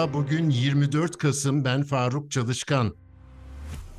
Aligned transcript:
Merhaba, 0.00 0.18
bugün 0.18 0.50
24 0.50 1.18
Kasım, 1.18 1.64
ben 1.64 1.82
Faruk 1.82 2.30
Çalışkan. 2.30 2.94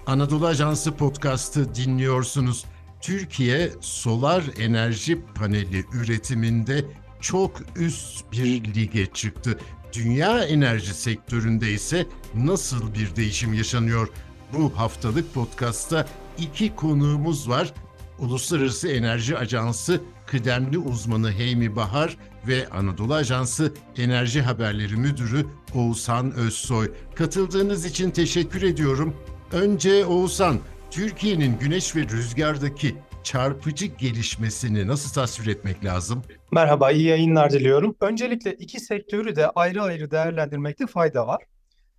Anadolu 0.05 0.47
Ajansı 0.47 0.91
podcast'ı 0.91 1.75
dinliyorsunuz. 1.75 2.65
Türkiye 3.01 3.71
solar 3.81 4.43
enerji 4.59 5.21
paneli 5.35 5.85
üretiminde 5.93 6.85
çok 7.19 7.61
üst 7.75 8.31
bir 8.31 8.75
lige 8.75 9.05
çıktı. 9.05 9.59
Dünya 9.93 10.43
enerji 10.43 10.93
sektöründe 10.93 11.71
ise 11.71 12.07
nasıl 12.35 12.93
bir 12.93 13.15
değişim 13.15 13.53
yaşanıyor? 13.53 14.09
Bu 14.53 14.77
haftalık 14.77 15.33
podcast'ta 15.33 16.07
iki 16.37 16.75
konuğumuz 16.75 17.49
var. 17.49 17.73
Uluslararası 18.19 18.87
Enerji 18.87 19.37
Ajansı 19.37 20.01
kıdemli 20.31 20.77
uzmanı 20.77 21.31
Heymi 21.31 21.75
Bahar 21.75 22.17
ve 22.47 22.69
Anadolu 22.69 23.13
Ajansı 23.13 23.73
Enerji 23.97 24.41
Haberleri 24.41 24.95
Müdürü 24.95 25.45
Oğuzhan 25.75 26.31
Özsoy. 26.31 26.91
Katıldığınız 27.15 27.85
için 27.85 28.11
teşekkür 28.11 28.61
ediyorum. 28.61 29.15
Önce 29.51 30.05
Oğuzhan, 30.05 30.57
Türkiye'nin 30.91 31.59
güneş 31.59 31.95
ve 31.95 31.99
rüzgardaki 32.01 32.95
çarpıcı 33.23 33.85
gelişmesini 33.85 34.87
nasıl 34.87 35.13
tasvir 35.13 35.51
etmek 35.51 35.85
lazım? 35.85 36.23
Merhaba, 36.51 36.91
iyi 36.91 37.07
yayınlar 37.07 37.51
diliyorum. 37.51 37.95
Öncelikle 38.01 38.53
iki 38.53 38.79
sektörü 38.79 39.35
de 39.35 39.49
ayrı 39.49 39.81
ayrı 39.81 40.11
değerlendirmekte 40.11 40.87
fayda 40.87 41.27
var. 41.27 41.43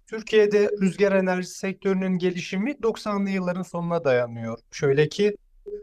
Türkiye'de 0.06 0.70
rüzgar 0.80 1.12
enerji 1.12 1.48
sektörünün 1.48 2.18
gelişimi 2.18 2.70
90'lı 2.70 3.30
yılların 3.30 3.62
sonuna 3.62 4.04
dayanıyor. 4.04 4.58
Şöyle 4.70 5.08
ki 5.08 5.36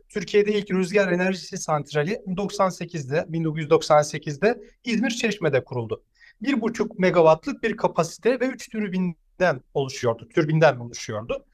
Türkiye'de 0.10 0.54
ilk 0.54 0.72
rüzgar 0.72 1.12
enerjisi 1.12 1.58
santrali 1.58 2.22
98'de 2.28 3.18
1998'de 3.18 4.62
İzmir 4.84 5.10
Çeşme'de 5.10 5.64
kuruldu. 5.64 6.04
1,5 6.44 6.90
megawattlık 6.98 7.64
bir 7.64 7.78
kapasite 7.78 8.40
ve 8.40 8.48
3 8.48 8.70
türbinden 8.70 9.62
oluşuyordu. 9.74 10.30
Türbinden 10.30 10.78
oluşuyordu. 10.78 11.46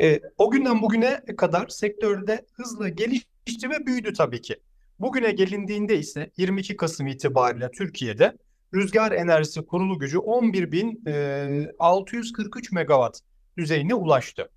E, 0.00 0.20
o 0.38 0.50
günden 0.50 0.82
bugüne 0.82 1.24
kadar 1.36 1.68
sektörde 1.68 2.46
hızla 2.52 2.88
gelişti 2.88 3.70
ve 3.70 3.86
büyüdü 3.86 4.12
tabii 4.12 4.42
ki. 4.42 4.56
Bugüne 5.00 5.30
gelindiğinde 5.30 5.98
ise 5.98 6.30
22 6.36 6.76
Kasım 6.76 7.06
itibariyle 7.06 7.70
Türkiye'de 7.70 8.36
rüzgar 8.74 9.12
enerjisi 9.12 9.66
kurulu 9.66 9.98
gücü 9.98 10.18
11.643 10.18 12.74
megawatt 12.74 13.20
düzeyine 13.58 13.94
ulaştı. 13.94 14.50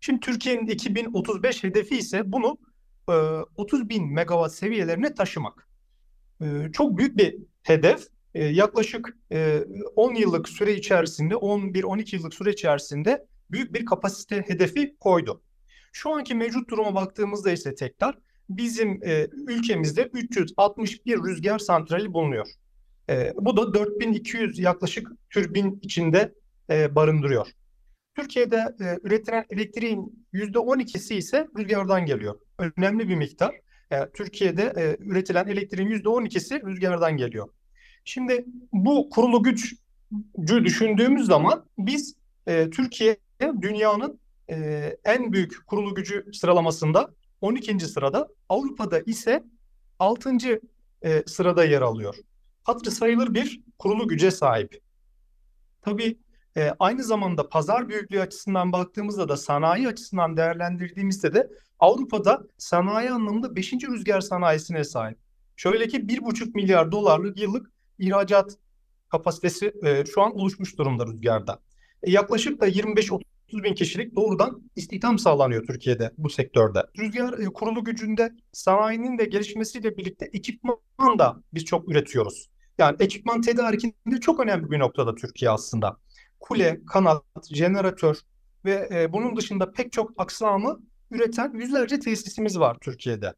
Şimdi 0.00 0.20
Türkiye'nin 0.20 0.66
2035 0.66 1.64
hedefi 1.64 1.98
ise 1.98 2.32
bunu 2.32 2.58
e, 3.08 3.12
30 3.56 3.88
bin 3.88 4.12
megawatt 4.12 4.52
seviyelerine 4.52 5.14
taşımak. 5.14 5.68
E, 6.40 6.46
çok 6.72 6.98
büyük 6.98 7.16
bir 7.16 7.36
hedef. 7.62 8.06
E, 8.34 8.44
yaklaşık 8.44 9.16
e, 9.32 9.64
10 9.96 10.14
yıllık 10.14 10.48
süre 10.48 10.74
içerisinde, 10.74 11.34
11-12 11.34 12.16
yıllık 12.16 12.34
süre 12.34 12.50
içerisinde 12.50 13.26
büyük 13.50 13.74
bir 13.74 13.84
kapasite 13.84 14.44
hedefi 14.46 14.96
koydu. 15.00 15.42
Şu 15.92 16.10
anki 16.10 16.34
mevcut 16.34 16.70
duruma 16.70 16.94
baktığımızda 16.94 17.50
ise 17.50 17.74
tekrar 17.74 18.18
bizim 18.50 19.00
e, 19.04 19.28
ülkemizde 19.48 20.10
361 20.12 21.18
rüzgar 21.18 21.58
santrali 21.58 22.12
bulunuyor. 22.12 22.46
E, 23.10 23.32
bu 23.36 23.56
da 23.56 23.74
4200 23.74 24.58
yaklaşık 24.58 25.08
türbin 25.30 25.78
içinde 25.82 26.34
e, 26.70 26.94
barındırıyor. 26.94 27.46
Türkiye'de 28.18 28.74
e, 28.80 28.98
üretilen 29.02 29.44
elektriğin 29.50 30.26
%12'si 30.34 31.14
ise 31.14 31.48
rüzgardan 31.58 32.06
geliyor. 32.06 32.40
Önemli 32.58 33.08
bir 33.08 33.14
miktar. 33.14 33.54
E, 33.90 34.10
Türkiye'de 34.14 34.72
e, 34.76 35.04
üretilen 35.04 35.46
elektriğin 35.46 35.90
%12'si 35.90 36.66
rüzgardan 36.66 37.16
geliyor. 37.16 37.48
Şimdi 38.04 38.44
bu 38.72 39.10
kurulu 39.10 39.42
gücü 39.42 39.76
düşündüğümüz 40.64 41.26
zaman 41.26 41.64
biz 41.78 42.14
e, 42.46 42.70
Türkiye 42.70 43.16
dünyanın 43.62 44.20
e, 44.50 44.96
en 45.04 45.32
büyük 45.32 45.66
kurulu 45.66 45.94
gücü 45.94 46.26
sıralamasında 46.32 47.14
12. 47.40 47.80
sırada, 47.80 48.28
Avrupa'da 48.48 49.00
ise 49.00 49.44
6. 49.98 50.60
E, 51.02 51.22
sırada 51.26 51.64
yer 51.64 51.82
alıyor. 51.82 52.16
Hatırı 52.64 52.90
sayılır 52.90 53.34
bir 53.34 53.60
kurulu 53.78 54.08
güce 54.08 54.30
sahip. 54.30 54.80
Tabii 55.82 56.18
e, 56.58 56.74
aynı 56.78 57.04
zamanda 57.04 57.48
pazar 57.48 57.88
büyüklüğü 57.88 58.20
açısından 58.20 58.72
baktığımızda 58.72 59.28
da 59.28 59.36
sanayi 59.36 59.88
açısından 59.88 60.36
değerlendirdiğimizde 60.36 61.34
de 61.34 61.50
Avrupa'da 61.78 62.42
sanayi 62.58 63.10
anlamında 63.10 63.56
5. 63.56 63.72
rüzgar 63.72 64.20
sanayisine 64.20 64.84
sahip. 64.84 65.18
Şöyle 65.56 65.88
ki 65.88 65.96
1,5 65.96 66.54
milyar 66.54 66.92
dolarlık 66.92 67.40
yıllık 67.40 67.70
ihracat 67.98 68.56
kapasitesi 69.08 69.72
e, 69.84 70.04
şu 70.04 70.22
an 70.22 70.36
oluşmuş 70.36 70.78
durumda 70.78 71.06
rüzgarda. 71.06 71.62
E, 72.02 72.10
yaklaşık 72.10 72.60
da 72.60 72.68
25-30 72.68 73.22
bin 73.52 73.74
kişilik 73.74 74.16
doğrudan 74.16 74.62
istihdam 74.76 75.18
sağlanıyor 75.18 75.66
Türkiye'de 75.66 76.12
bu 76.18 76.30
sektörde. 76.30 76.86
Rüzgar 76.98 77.38
e, 77.38 77.44
kurulu 77.44 77.84
gücünde 77.84 78.32
sanayinin 78.52 79.18
de 79.18 79.24
gelişmesiyle 79.24 79.96
birlikte 79.96 80.30
ekipman 80.32 81.18
da 81.18 81.42
biz 81.54 81.64
çok 81.64 81.88
üretiyoruz. 81.88 82.48
Yani 82.78 82.96
ekipman 83.00 83.40
tedarikinde 83.40 84.20
çok 84.20 84.40
önemli 84.40 84.70
bir 84.70 84.78
noktada 84.78 85.14
Türkiye 85.14 85.50
aslında 85.50 85.96
kule, 86.40 86.80
kanat, 86.86 87.22
jeneratör 87.50 88.16
ve 88.64 88.88
e, 88.92 89.12
bunun 89.12 89.36
dışında 89.36 89.72
pek 89.72 89.92
çok 89.92 90.12
aksamı 90.18 90.80
üreten 91.10 91.52
yüzlerce 91.54 91.98
tesisimiz 91.98 92.58
var 92.58 92.76
Türkiye'de. 92.80 93.34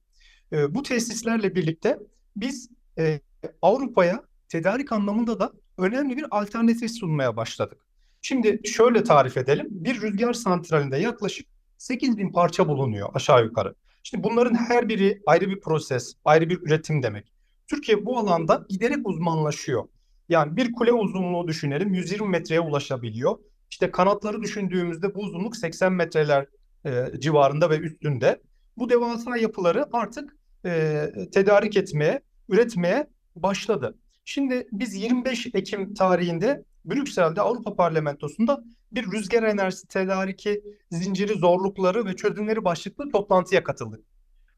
E, 0.53 0.75
bu 0.75 0.83
tesislerle 0.83 1.55
birlikte 1.55 1.99
biz 2.37 2.71
e, 2.99 3.21
Avrupa'ya 3.63 4.23
tedarik 4.49 4.93
anlamında 4.93 5.41
da 5.41 5.53
önemli 5.79 6.17
bir 6.17 6.27
alternatif 6.31 6.91
sunmaya 6.91 7.37
başladık. 7.37 7.79
Şimdi 8.23 8.61
şöyle 8.65 9.05
tarif 9.05 9.37
edelim. 9.37 9.67
Bir 9.71 10.03
rüzgar 10.03 10.33
santralinde 10.33 10.97
yaklaşık 10.97 11.47
8 11.79 12.19
bin 12.19 12.33
parça 12.33 12.69
bulunuyor 12.69 13.09
aşağı 13.15 13.45
yukarı. 13.45 13.75
Şimdi 14.03 14.25
bunların 14.25 14.55
her 14.55 14.89
biri 14.89 15.23
ayrı 15.27 15.49
bir 15.49 15.61
proses, 15.61 16.15
ayrı 16.25 16.49
bir 16.49 16.61
üretim 16.63 17.03
demek. 17.03 17.33
Türkiye 17.67 18.07
bu 18.07 18.19
alanda 18.19 18.67
giderek 18.69 19.09
uzmanlaşıyor. 19.09 19.85
Yani 20.31 20.57
bir 20.57 20.73
kule 20.73 20.93
uzunluğu 20.93 21.49
düşünelim 21.49 21.95
120 21.95 22.29
metreye 22.29 22.61
ulaşabiliyor. 22.61 23.39
İşte 23.71 23.91
kanatları 23.91 24.43
düşündüğümüzde 24.43 25.15
bu 25.15 25.19
uzunluk 25.21 25.57
80 25.57 25.93
metreler 25.93 26.47
e, 26.87 27.05
civarında 27.19 27.71
ve 27.71 27.79
üstünde. 27.79 28.43
Bu 28.77 28.91
devasa 28.91 29.37
yapıları 29.37 29.87
artık 29.93 30.37
e, 30.65 31.07
tedarik 31.33 31.77
etmeye, 31.77 32.21
üretmeye 32.49 33.07
başladı. 33.37 33.99
Şimdi 34.25 34.69
biz 34.73 34.95
25 34.95 35.47
Ekim 35.55 35.95
tarihinde 35.95 36.65
Brüksel'de 36.85 37.41
Avrupa 37.41 37.75
Parlamentosu'nda 37.75 38.65
bir 38.93 39.13
rüzgar 39.13 39.43
enerjisi 39.43 39.89
tedariki 39.89 40.63
zinciri 40.91 41.35
zorlukları 41.35 42.07
ve 42.07 42.17
çözümleri 42.17 42.65
başlıklı 42.65 43.11
toplantıya 43.11 43.65
katıldık. 43.65 44.05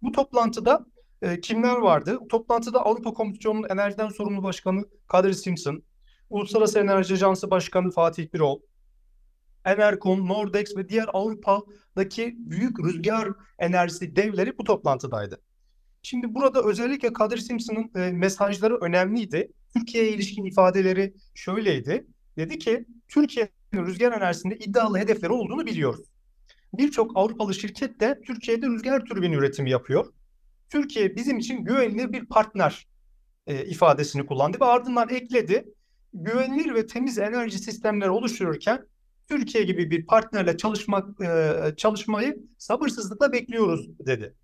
Bu 0.03 0.13
toplantıda 0.13 0.87
e, 1.23 1.41
kimler 1.41 1.77
vardı? 1.77 2.19
Toplantıda 2.31 2.87
Avrupa 2.87 3.13
Komisyonu'nun 3.13 3.69
enerjiden 3.69 4.09
sorumlu 4.09 4.43
başkanı 4.43 4.85
Kadir 5.09 5.33
Simpson, 5.33 5.83
Uluslararası 6.31 6.79
Enerji 6.79 7.15
Ajansı 7.15 7.51
Başkanı 7.51 7.91
Fatih 7.91 8.33
Birol, 8.35 8.61
Enercon, 9.65 10.29
Nordex 10.29 10.77
ve 10.77 10.89
diğer 10.89 11.07
Avrupa'daki 11.13 12.35
büyük 12.39 12.85
rüzgar 12.85 13.29
enerjisi 13.59 14.17
devleri 14.17 14.59
bu 14.59 14.65
toplantıdaydı. 14.65 15.41
Şimdi 16.03 16.35
burada 16.35 16.63
özellikle 16.63 17.13
Kadir 17.13 17.39
Simpson'ın 17.39 17.91
e, 18.01 18.13
mesajları 18.13 18.77
önemliydi. 18.77 19.53
Türkiye'ye 19.77 20.13
ilişkin 20.13 20.45
ifadeleri 20.45 21.15
şöyleydi. 21.35 22.07
Dedi 22.37 22.59
ki 22.59 22.87
Türkiye'nin 23.09 23.87
rüzgar 23.87 24.13
enerjisinde 24.13 24.57
iddialı 24.57 24.99
hedefleri 24.99 25.33
olduğunu 25.33 25.67
biliyoruz. 25.67 26.07
Birçok 26.75 27.17
Avrupalı 27.17 27.55
şirket 27.55 28.01
de 28.01 28.21
Türkiye'de 28.27 28.67
rüzgar 28.67 29.05
türbini 29.05 29.35
üretimi 29.35 29.71
yapıyor. 29.71 30.07
Türkiye 30.73 31.17
bizim 31.17 31.39
için 31.39 31.65
güvenilir 31.65 32.13
bir 32.13 32.25
partner 32.25 32.87
e, 33.47 33.65
ifadesini 33.65 34.27
kullandı 34.27 34.59
ve 34.61 34.65
ardından 34.65 35.09
ekledi. 35.09 35.65
Güvenilir 36.15 36.75
ve 36.75 36.87
temiz 36.87 37.19
enerji 37.19 37.59
sistemleri 37.59 38.11
oluştururken 38.11 38.87
Türkiye 39.29 39.65
gibi 39.65 39.91
bir 39.91 40.07
partnerle 40.07 40.57
çalışmak 40.57 41.21
e, 41.21 41.55
çalışmayı 41.77 42.43
sabırsızlıkla 42.59 43.33
bekliyoruz 43.33 43.99
dedi. 44.07 44.35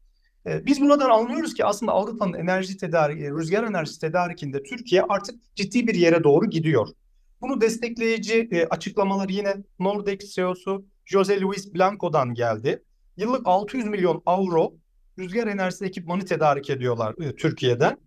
E, 0.47 0.67
biz 0.67 0.81
buradan 0.81 1.11
anlıyoruz 1.11 1.55
ki 1.55 1.65
aslında 1.65 1.93
Avrupa'nın 1.93 2.33
enerji 2.33 2.77
tedariği, 2.77 3.31
rüzgar 3.31 3.65
enerjisi 3.65 4.01
tedarikinde 4.01 4.63
Türkiye 4.63 5.03
artık 5.03 5.35
ciddi 5.55 5.87
bir 5.87 5.95
yere 5.95 6.25
doğru 6.25 6.51
gidiyor. 6.51 6.89
Bunu 7.41 7.61
destekleyici 7.61 8.49
e, 8.53 8.67
açıklamalar 8.67 9.29
yine 9.29 9.55
Nordex 9.79 10.35
CEO'su 10.35 10.85
Jose 11.05 11.41
Luis 11.41 11.75
Blanco'dan 11.75 12.35
geldi. 12.35 12.83
Yıllık 13.17 13.47
600 13.47 13.85
milyon 13.85 14.23
avro 14.27 14.75
rüzgar 15.19 15.47
enerjisi 15.47 15.85
ekipmanı 15.85 16.25
tedarik 16.25 16.70
ediyorlar 16.70 17.15
e, 17.20 17.37
Türkiye'den. 17.37 17.99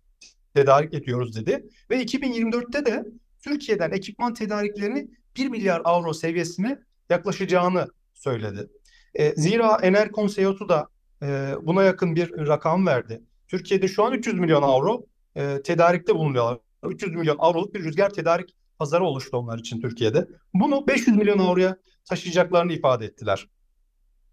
Tedarik 0.53 0.93
ediyoruz 0.93 1.35
dedi. 1.35 1.65
Ve 1.89 2.03
2024'te 2.03 2.85
de 2.85 3.05
Türkiye'den 3.43 3.91
ekipman 3.91 4.33
tedariklerini 4.33 5.07
1 5.37 5.49
milyar 5.49 5.81
avro 5.83 6.13
seviyesine 6.13 6.79
yaklaşacağını 7.09 7.87
söyledi. 8.13 8.67
E, 9.15 9.35
zira 9.35 9.77
Enerkon 9.81 10.27
CEO'su 10.27 10.69
da 10.69 10.87
e, 11.23 11.53
buna 11.61 11.83
yakın 11.83 12.15
bir 12.15 12.47
rakam 12.47 12.87
verdi. 12.87 13.21
Türkiye'de 13.47 13.87
şu 13.87 14.03
an 14.03 14.13
300 14.13 14.39
milyon 14.39 14.61
avro 14.61 15.05
e, 15.35 15.61
tedarikte 15.61 16.15
bulunuyorlar. 16.15 16.57
300 16.83 17.15
milyon 17.15 17.35
avroluk 17.39 17.73
bir 17.73 17.83
rüzgar 17.83 18.09
tedarik 18.09 18.55
pazarı 18.79 19.03
oluştu 19.03 19.37
onlar 19.37 19.59
için 19.59 19.81
Türkiye'de. 19.81 20.27
Bunu 20.53 20.87
500 20.87 21.17
milyon 21.17 21.39
avroya 21.39 21.77
taşıyacaklarını 22.05 22.73
ifade 22.73 23.05
ettiler. 23.05 23.47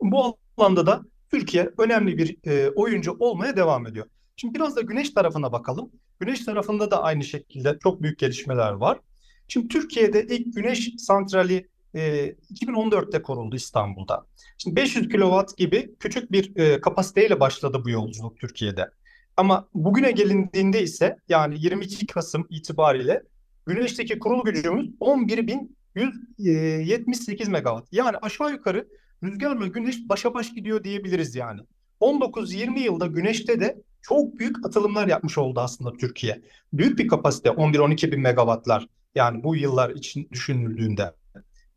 Bu 0.03 0.39
alanda 0.57 0.87
da 0.87 1.03
Türkiye 1.31 1.71
önemli 1.79 2.19
bir 2.19 2.37
e, 2.47 2.71
oyuncu 2.71 3.17
olmaya 3.19 3.57
devam 3.57 3.87
ediyor. 3.87 4.07
Şimdi 4.37 4.55
biraz 4.55 4.77
da 4.77 4.81
güneş 4.81 5.11
tarafına 5.11 5.53
bakalım. 5.53 5.91
Güneş 6.21 6.45
tarafında 6.45 6.91
da 6.91 7.03
aynı 7.03 7.25
şekilde 7.25 7.79
çok 7.83 8.03
büyük 8.03 8.19
gelişmeler 8.19 8.73
var. 8.73 9.01
Şimdi 9.49 9.69
Türkiye'de 9.69 10.27
ilk 10.27 10.55
güneş 10.55 10.91
santrali 10.99 11.69
e, 11.95 12.35
2014'te 12.55 13.23
kuruldu 13.23 13.57
İstanbul'da. 13.57 14.27
Şimdi 14.59 14.77
500 14.77 15.09
kW 15.09 15.45
gibi 15.57 15.95
küçük 16.01 16.33
bir 16.33 16.57
e, 16.57 16.81
kapasiteyle 16.81 17.41
başladı 17.41 17.83
bu 17.85 17.91
yolculuk 17.91 18.39
Türkiye'de. 18.39 18.91
Ama 19.37 19.69
bugüne 19.75 20.11
gelindiğinde 20.11 20.83
ise 20.83 21.17
yani 21.29 21.55
22 21.59 22.07
Kasım 22.07 22.47
itibariyle 22.51 23.23
güneşteki 23.67 24.19
kurulu 24.19 24.45
gücümüz 24.45 24.91
11.178 25.01 27.51
megawatt. 27.51 27.89
Yani 27.93 28.17
aşağı 28.23 28.53
yukarı 28.53 28.89
rüzgarla 29.23 29.67
güneş 29.67 30.09
başa 30.09 30.35
baş 30.35 30.55
gidiyor 30.55 30.85
diyebiliriz 30.85 31.35
yani. 31.35 31.61
19-20 32.01 32.79
yılda 32.79 33.07
güneşte 33.07 33.61
de 33.61 33.77
çok 34.03 34.39
büyük 34.39 34.67
atılımlar 34.67 35.09
yapmış 35.09 35.39
oldu 35.39 35.61
aslında 35.61 35.93
Türkiye. 35.93 36.43
Büyük 36.73 36.99
bir 36.99 37.09
kapasite 37.09 37.49
11-12 37.49 38.13
bin 38.13 38.21
megawattlar 38.21 38.87
yani 39.15 39.45
bu 39.45 39.57
yıllar 39.57 39.91
için 39.91 40.29
düşünüldüğünde. 40.33 41.15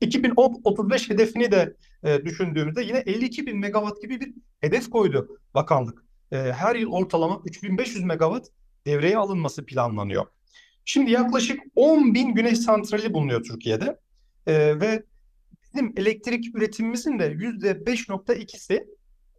2035 0.01 1.09
hedefini 1.09 1.51
de 1.51 1.75
e, 2.03 2.25
düşündüğümüzde 2.25 2.83
yine 2.83 2.97
52 2.97 3.45
bin 3.45 3.59
megawatt 3.59 4.01
gibi 4.01 4.19
bir 4.19 4.33
hedef 4.61 4.89
koydu 4.89 5.37
bakanlık. 5.53 6.03
E, 6.31 6.37
her 6.37 6.75
yıl 6.75 6.91
ortalama 6.91 7.41
3500 7.45 8.03
megawatt 8.03 8.47
devreye 8.85 9.17
alınması 9.17 9.65
planlanıyor. 9.65 10.25
Şimdi 10.85 11.11
yaklaşık 11.11 11.59
10 11.75 12.13
bin 12.13 12.33
güneş 12.33 12.59
santrali 12.59 13.13
bulunuyor 13.13 13.43
Türkiye'de 13.43 13.99
e, 14.47 14.79
ve 14.79 15.03
bizim 15.73 15.93
elektrik 15.97 16.55
üretimimizin 16.55 17.19
de 17.19 17.31
%5.2'si 17.31 18.85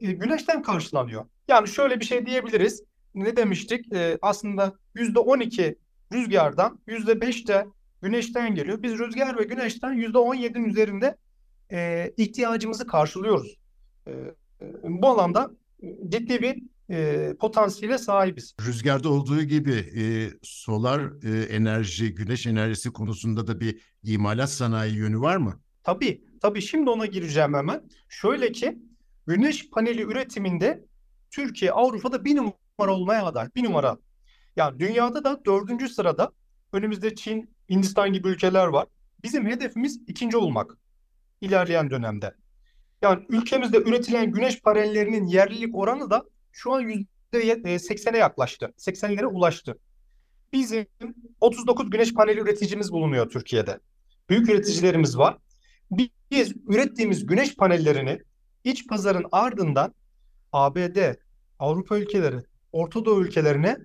e, 0.01 0.13
güneşten 0.13 0.63
karşılanıyor. 0.63 1.25
Yani 1.49 1.69
şöyle 1.69 2.01
bir 2.01 2.05
şey 2.05 2.27
diyebiliriz. 2.27 2.83
Ne 3.15 3.37
demiştik? 3.37 3.93
E, 3.93 4.19
aslında 4.23 4.73
%12 4.97 5.77
rüzgardan, 6.13 6.81
%5 6.87 7.49
de 7.49 7.67
güneşten 8.03 8.55
geliyor. 8.55 8.83
Biz 8.83 8.99
rüzgar 8.99 9.39
ve 9.39 9.45
güneşten 9.45 9.95
%17'nin 9.95 10.65
üzerinde 10.65 11.17
e, 11.73 12.11
ihtiyacımızı 12.17 12.87
karşılıyoruz. 12.87 13.57
E, 14.07 14.13
bu 14.83 15.09
alanda 15.09 15.51
ciddi 16.09 16.43
bir 16.43 16.73
potansiyele 17.37 17.99
sahibiz. 17.99 18.55
Rüzgarda 18.67 19.09
olduğu 19.09 19.43
gibi 19.43 19.73
e, 19.73 20.31
solar 20.43 21.01
e, 21.25 21.43
enerji, 21.43 22.15
güneş 22.15 22.47
enerjisi 22.47 22.93
konusunda 22.93 23.47
da 23.47 23.61
bir 23.61 23.81
imalat 24.03 24.51
sanayi 24.51 24.97
yönü 24.97 25.21
var 25.21 25.37
mı? 25.37 25.61
Tabii, 25.85 26.25
tabii 26.41 26.63
şimdi 26.63 26.91
ona 26.91 27.07
gireceğim 27.07 27.55
hemen. 27.55 27.83
Şöyle 28.09 28.53
ki 28.53 28.79
güneş 29.27 29.71
paneli 29.71 30.03
üretiminde 30.03 30.85
Türkiye 31.31 31.73
Avrupa'da 31.73 32.25
bir 32.25 32.37
numara 32.37 32.95
olmaya 32.95 33.25
aday. 33.25 33.49
Bir 33.57 33.65
numara. 33.65 33.99
Yani 34.57 34.79
dünyada 34.79 35.25
da 35.25 35.45
dördüncü 35.45 35.89
sırada 35.89 36.33
önümüzde 36.73 37.15
Çin, 37.15 37.55
Hindistan 37.71 38.13
gibi 38.13 38.29
ülkeler 38.29 38.67
var. 38.67 38.87
Bizim 39.23 39.47
hedefimiz 39.47 40.01
ikinci 40.07 40.37
olmak 40.37 40.79
ilerleyen 41.41 41.91
dönemde. 41.91 42.35
Yani 43.03 43.25
ülkemizde 43.29 43.79
üretilen 43.79 44.33
güneş 44.33 44.61
panellerinin 44.61 45.27
yerlilik 45.27 45.75
oranı 45.75 46.11
da 46.11 46.25
şu 46.53 46.73
an 46.73 47.07
%80'e 47.33 48.19
yaklaştı. 48.19 48.73
80'lere 48.79 49.27
ulaştı. 49.27 49.79
Bizim 50.53 50.87
39 51.41 51.91
güneş 51.91 52.15
paneli 52.15 52.41
üreticimiz 52.41 52.93
bulunuyor 52.93 53.31
Türkiye'de. 53.31 53.79
Büyük 54.29 54.49
üreticilerimiz 54.49 55.19
var. 55.19 55.39
Biz 56.31 56.53
ürettiğimiz 56.69 57.27
güneş 57.27 57.57
panellerini 57.57 58.19
iç 58.65 58.87
pazarın 58.87 59.27
ardından 59.33 59.95
ABD, 60.53 61.15
Avrupa 61.59 61.99
ülkeleri, 61.99 62.37
Orta 62.73 63.05
Doğu 63.05 63.25
ülkelerine 63.25 63.77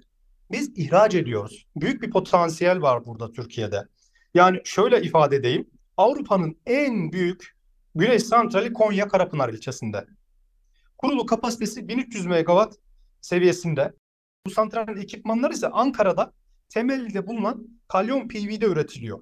biz 0.51 0.77
ihraç 0.77 1.15
ediyoruz. 1.15 1.65
Büyük 1.75 2.01
bir 2.01 2.11
potansiyel 2.11 2.81
var 2.81 3.05
burada 3.05 3.31
Türkiye'de. 3.31 3.87
Yani 4.33 4.61
şöyle 4.63 5.01
ifade 5.01 5.35
edeyim. 5.35 5.69
Avrupa'nın 5.97 6.57
en 6.65 7.11
büyük 7.11 7.55
güneş 7.95 8.23
santrali 8.23 8.73
Konya 8.73 9.07
Karapınar 9.07 9.49
ilçesinde. 9.49 10.05
Kurulu 10.97 11.25
kapasitesi 11.25 11.87
1300 11.87 12.25
megawatt 12.25 12.75
seviyesinde. 13.21 13.93
Bu 14.45 14.51
santralin 14.51 15.01
ekipmanları 15.01 15.53
ise 15.53 15.67
Ankara'da 15.67 16.33
temelde 16.69 17.27
bulunan 17.27 17.67
kalyon 17.87 18.27
PV'de 18.27 18.65
üretiliyor. 18.65 19.19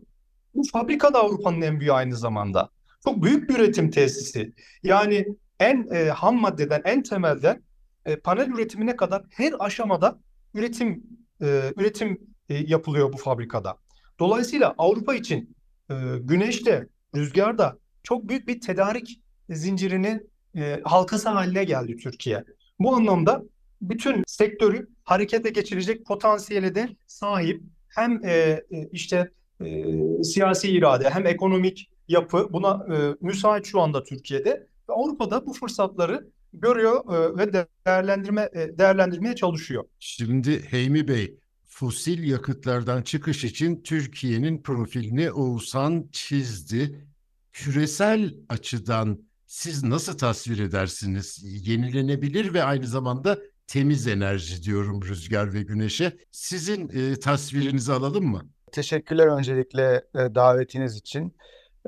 Bu 0.56 0.64
fabrika 0.72 1.14
da 1.14 1.20
Avrupa'nın 1.20 1.62
en 1.62 1.80
büyüğü 1.80 1.92
aynı 1.92 2.16
zamanda. 2.16 2.70
Çok 3.06 3.24
büyük 3.24 3.50
bir 3.50 3.56
üretim 3.56 3.92
tesisi. 3.92 4.54
Yani 4.84 5.26
en 5.60 5.88
e, 5.94 6.10
ham 6.10 6.42
maddeden, 6.42 6.82
en 6.86 7.04
temelden 7.04 7.64
e, 8.06 8.16
panel 8.16 8.50
üretimine 8.50 8.96
kadar 8.96 9.24
her 9.30 9.54
aşamada 9.60 10.20
üretim 10.54 11.04
e, 11.42 11.74
üretim 11.78 12.20
e, 12.50 12.56
yapılıyor 12.56 13.14
bu 13.14 13.18
fabrikada. 13.18 13.78
Dolayısıyla 14.20 14.76
Avrupa 14.78 15.16
için 15.16 15.56
e, 15.90 15.96
güneşte, 16.20 16.88
rüzgarda 17.16 17.78
çok 18.04 18.30
büyük 18.30 18.48
bir 18.48 18.62
tedarik 18.62 19.22
zincirinin 19.50 20.32
e, 20.58 20.82
halkası 20.84 21.30
haline 21.30 21.64
geldi 21.64 21.98
Türkiye. 21.98 22.44
Bu 22.80 22.96
anlamda 22.96 23.44
bütün 23.82 24.24
sektörü 24.28 24.88
harekete 25.04 25.50
geçirecek 25.50 26.06
potansiyele 26.06 26.76
de 26.76 26.90
sahip. 27.08 27.64
Hem 27.88 28.26
e, 28.26 28.32
e, 28.32 28.64
işte 28.92 29.32
e, 29.66 29.84
siyasi 30.24 30.70
irade 30.70 31.10
hem 31.10 31.26
ekonomik 31.26 31.90
yapı 32.08 32.54
buna 32.54 32.96
e, 32.96 33.16
müsait 33.22 33.66
şu 33.66 33.82
anda 33.82 34.04
Türkiye'de 34.04 34.68
ve 34.90 34.94
Avrupa'da 34.94 35.46
bu 35.46 35.54
fırsatları 35.54 36.30
görüyor 36.54 37.14
e, 37.14 37.38
ve 37.38 37.66
değerlendirme 37.86 38.50
e, 38.54 38.78
değerlendirmeye 38.78 39.36
çalışıyor. 39.36 39.84
Şimdi 40.00 40.64
Heymi 40.64 41.08
Bey, 41.08 41.40
fosil 41.68 42.24
yakıtlardan 42.24 43.02
çıkış 43.02 43.44
için 43.44 43.84
Türkiye'nin 43.84 44.62
profilini 44.62 45.32
Oğuzhan 45.32 46.10
çizdi. 46.12 47.08
Küresel 47.54 48.34
açıdan 48.50 49.20
siz 49.48 49.84
nasıl 49.84 50.18
tasvir 50.18 50.60
edersiniz? 50.60 51.42
Yenilenebilir 51.68 52.54
ve 52.54 52.64
aynı 52.64 52.88
zamanda 52.88 53.40
temiz 53.68 54.08
enerji 54.08 54.64
diyorum 54.64 55.02
rüzgar 55.02 55.54
ve 55.54 55.64
güneşe. 55.64 56.18
Sizin 56.32 56.90
e, 56.90 57.20
tasvirinizi 57.20 57.94
alalım 57.94 58.26
mı? 58.26 58.42
Teşekkürler 58.72 59.28
öncelikle 59.28 60.06
e, 60.16 60.36
davetiniz 60.36 60.98
için. 60.98 61.36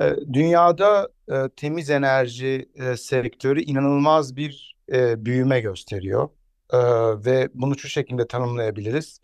E, 0.01 0.15
dünyada 0.33 1.09
e, 1.31 1.49
temiz 1.55 1.89
enerji 1.89 2.69
e, 2.75 2.97
sektörü 2.97 3.61
inanılmaz 3.61 4.35
bir 4.35 4.75
e, 4.91 5.25
büyüme 5.25 5.61
gösteriyor 5.61 6.29
e, 6.73 6.77
ve 7.25 7.49
bunu 7.53 7.79
şu 7.79 7.87
şekilde 7.87 8.27
tanımlayabiliriz. 8.27 9.21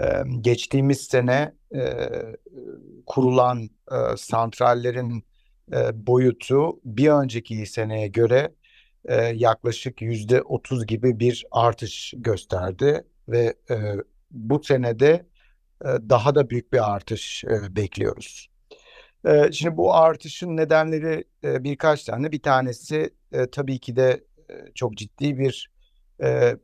E, 0.00 0.04
geçtiğimiz 0.40 1.00
sene 1.00 1.54
e, 1.74 1.82
kurulan 3.06 3.70
e, 3.92 4.16
santrallerin 4.16 5.24
e, 5.72 6.06
boyutu 6.06 6.80
bir 6.84 7.08
önceki 7.08 7.66
seneye 7.66 8.08
göre 8.08 8.54
e, 9.04 9.14
yaklaşık 9.24 10.02
yüzde 10.02 10.42
otuz 10.42 10.86
gibi 10.86 11.20
bir 11.20 11.46
artış 11.50 12.14
gösterdi 12.16 13.04
ve 13.28 13.54
e, 13.70 13.94
bu 14.30 14.62
senede 14.64 15.26
e, 15.84 15.86
daha 15.86 16.34
da 16.34 16.50
büyük 16.50 16.72
bir 16.72 16.94
artış 16.94 17.44
e, 17.44 17.76
bekliyoruz. 17.76 18.48
Şimdi 19.52 19.76
bu 19.76 19.94
artışın 19.94 20.56
nedenleri 20.56 21.24
birkaç 21.44 22.04
tane. 22.04 22.32
Bir 22.32 22.42
tanesi 22.42 23.10
tabii 23.52 23.78
ki 23.78 23.96
de 23.96 24.24
çok 24.74 24.96
ciddi 24.96 25.38
bir 25.38 25.70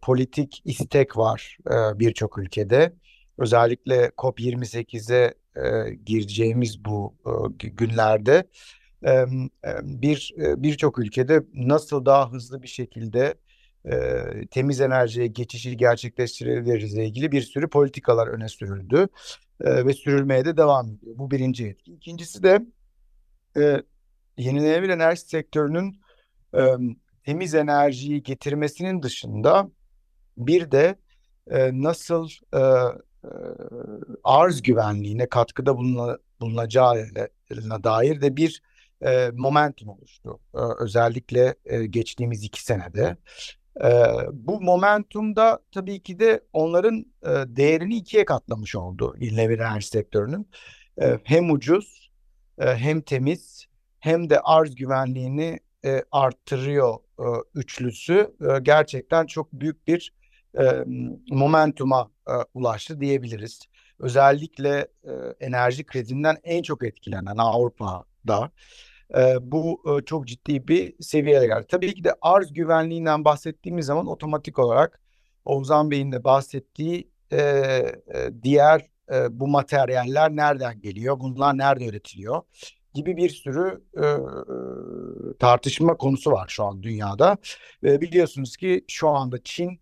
politik 0.02 0.62
istek 0.64 1.16
var 1.16 1.58
birçok 1.94 2.38
ülkede. 2.38 2.92
Özellikle 3.38 4.06
COP28'e 4.06 5.34
e, 5.56 5.94
gireceğimiz 5.94 6.84
bu 6.84 7.14
günlerde 7.58 8.48
bir 9.82 10.34
birçok 10.38 10.98
ülkede 10.98 11.42
nasıl 11.54 12.04
daha 12.06 12.32
hızlı 12.32 12.62
bir 12.62 12.68
şekilde 12.68 13.34
e, 13.84 14.22
temiz 14.50 14.80
enerjiye 14.80 15.26
geçişi 15.26 15.76
gerçekleştirebiliriz 15.76 16.94
ile 16.94 17.06
ilgili 17.06 17.32
bir 17.32 17.42
sürü 17.42 17.68
politikalar 17.68 18.26
öne 18.26 18.48
sürüldü 18.48 19.08
e, 19.60 19.86
ve 19.86 19.94
sürülmeye 19.94 20.44
de 20.44 20.56
devam 20.56 20.86
ediyor. 20.86 21.18
Bu 21.18 21.30
birinci 21.30 21.66
etki. 21.66 21.92
İkincisi 21.92 22.42
de 22.42 22.66
e, 23.56 23.82
yenilenebilir 24.36 24.92
enerji 24.92 25.20
sektörünün 25.20 26.00
e, 26.54 26.62
temiz 27.24 27.54
enerjiyi 27.54 28.22
getirmesinin 28.22 29.02
dışında 29.02 29.70
bir 30.36 30.70
de 30.70 30.96
e, 31.50 31.82
nasıl 31.82 32.28
e, 32.54 32.62
arz 34.24 34.62
güvenliğine 34.62 35.28
katkıda 35.28 35.76
buluna, 35.76 36.18
bulunacağına 36.40 37.84
dair 37.84 38.20
de 38.20 38.36
bir 38.36 38.62
e, 39.04 39.30
momentum 39.34 39.88
oluştu. 39.88 40.40
E, 40.54 40.58
özellikle 40.78 41.54
e, 41.64 41.86
geçtiğimiz 41.86 42.44
iki 42.44 42.62
senede. 42.62 43.16
E, 43.80 43.88
bu 44.32 44.60
momentum 44.60 45.36
da 45.36 45.58
tabii 45.72 46.02
ki 46.02 46.18
de 46.18 46.40
onların 46.52 47.06
e, 47.22 47.28
değerini 47.28 47.96
ikiye 47.96 48.24
katlamış 48.24 48.76
oldu 48.76 49.14
yenilenebilir 49.20 49.58
enerji 49.58 49.86
sektörünün. 49.86 50.48
e, 51.02 51.18
hem 51.24 51.50
ucuz 51.50 52.10
e, 52.58 52.74
hem 52.74 53.00
temiz 53.00 53.66
hem 54.00 54.30
de 54.30 54.40
arz 54.40 54.74
güvenliğini 54.74 55.60
e, 55.84 56.02
arttırıyor 56.12 56.94
e, 57.18 57.24
üçlüsü 57.54 58.34
e, 58.40 58.58
gerçekten 58.62 59.26
çok 59.26 59.52
büyük 59.52 59.86
bir 59.88 60.12
e, 60.58 60.84
momentuma 61.30 62.10
e, 62.28 62.32
ulaştı 62.54 63.00
diyebiliriz. 63.00 63.60
Özellikle 63.98 64.88
e, 65.04 65.10
enerji 65.40 65.84
krizinden 65.86 66.36
en 66.44 66.62
çok 66.62 66.84
etkilenen 66.84 67.36
Avrupa'da 67.36 68.50
e, 69.16 69.52
bu 69.52 69.82
e, 69.86 70.04
çok 70.04 70.26
ciddi 70.26 70.68
bir 70.68 70.94
seviyeye 71.00 71.46
geldi. 71.46 71.66
Tabii 71.68 71.94
ki 71.94 72.04
de 72.04 72.14
arz 72.22 72.52
güvenliğinden 72.52 73.24
bahsettiğimiz 73.24 73.86
zaman 73.86 74.06
otomatik 74.06 74.58
olarak 74.58 75.00
Oğuzhan 75.44 75.90
Bey'in 75.90 76.12
de 76.12 76.24
bahsettiği 76.24 77.10
e, 77.32 77.38
e, 77.38 77.92
diğer 78.42 78.80
e, 79.12 79.40
bu 79.40 79.48
materyaller 79.48 80.36
nereden 80.36 80.80
geliyor, 80.80 81.20
bunlar 81.20 81.58
nerede 81.58 81.86
üretiliyor 81.86 82.42
gibi 82.94 83.16
bir 83.16 83.28
sürü 83.28 83.84
e, 83.96 84.06
tartışma 85.38 85.96
konusu 85.96 86.30
var 86.30 86.48
şu 86.48 86.64
an 86.64 86.82
dünyada. 86.82 87.36
E, 87.84 88.00
biliyorsunuz 88.00 88.56
ki 88.56 88.84
şu 88.88 89.08
anda 89.08 89.42
Çin 89.44 89.80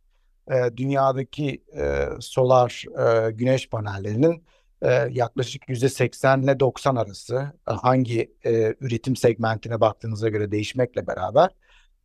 e, 0.51 0.77
dünyadaki 0.77 1.65
e, 1.77 2.05
solar 2.21 2.85
e, 2.99 3.31
güneş 3.31 3.69
panellerinin 3.69 4.45
e, 4.83 5.09
yaklaşık 5.11 5.69
%80 5.69 6.45
ile 6.45 6.61
90 6.61 6.97
arası 6.97 7.53
hangi 7.65 8.35
e, 8.45 8.75
üretim 8.81 9.17
segmentine 9.17 9.81
baktığınıza 9.81 10.29
göre 10.29 10.51
değişmekle 10.51 11.07
beraber 11.07 11.51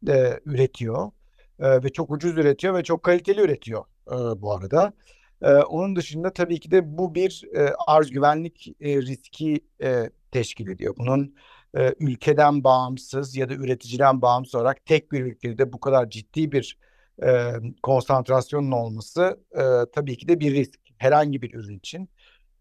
e, 0.08 0.40
üretiyor. 0.46 1.12
E, 1.60 1.84
ve 1.84 1.90
çok 1.90 2.12
ucuz 2.12 2.38
üretiyor 2.38 2.76
ve 2.76 2.84
çok 2.84 3.04
kaliteli 3.04 3.42
üretiyor 3.42 3.86
e, 4.08 4.42
bu 4.42 4.54
arada. 4.54 4.94
E, 5.42 5.52
onun 5.54 5.96
dışında 5.96 6.34
tabii 6.34 6.60
ki 6.60 6.72
de 6.72 6.98
bu 6.98 7.16
bir 7.16 7.44
e, 7.56 7.74
arz 7.88 8.10
güvenlik 8.10 8.68
e, 8.80 9.02
riski 9.02 9.60
e, 9.84 10.10
teşkil 10.32 10.68
ediyor. 10.68 10.96
Bunun 10.98 11.36
e, 11.78 11.94
ülkeden 12.00 12.64
bağımsız 12.64 13.36
ya 13.36 13.50
da 13.50 13.54
üreticiden 13.54 14.22
bağımsız 14.22 14.56
olarak 14.56 14.86
tek 14.86 15.12
bir 15.12 15.22
ülkede 15.22 15.74
bu 15.74 15.80
kadar 15.80 16.10
ciddi 16.10 16.52
bir 16.52 16.78
e, 17.24 17.52
konsantrasyonun 17.84 18.72
olması 18.72 19.40
e, 19.52 19.64
tabii 19.94 20.18
ki 20.18 20.28
de 20.28 20.40
bir 20.40 20.54
risk 20.54 20.80
herhangi 20.98 21.42
bir 21.42 21.54
ürün 21.54 21.78
için. 21.78 22.10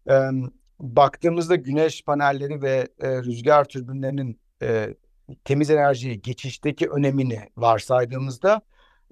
E, 0.09 0.13
baktığımızda 0.79 1.55
güneş 1.55 2.03
panelleri 2.03 2.61
ve 2.61 2.87
e, 2.99 3.23
rüzgar 3.23 3.65
türbinlerinin 3.65 4.39
e, 4.61 4.95
temiz 5.43 5.69
enerjiye 5.69 6.15
geçişteki 6.15 6.89
önemini 6.89 7.39
varsaydığımızda 7.57 8.61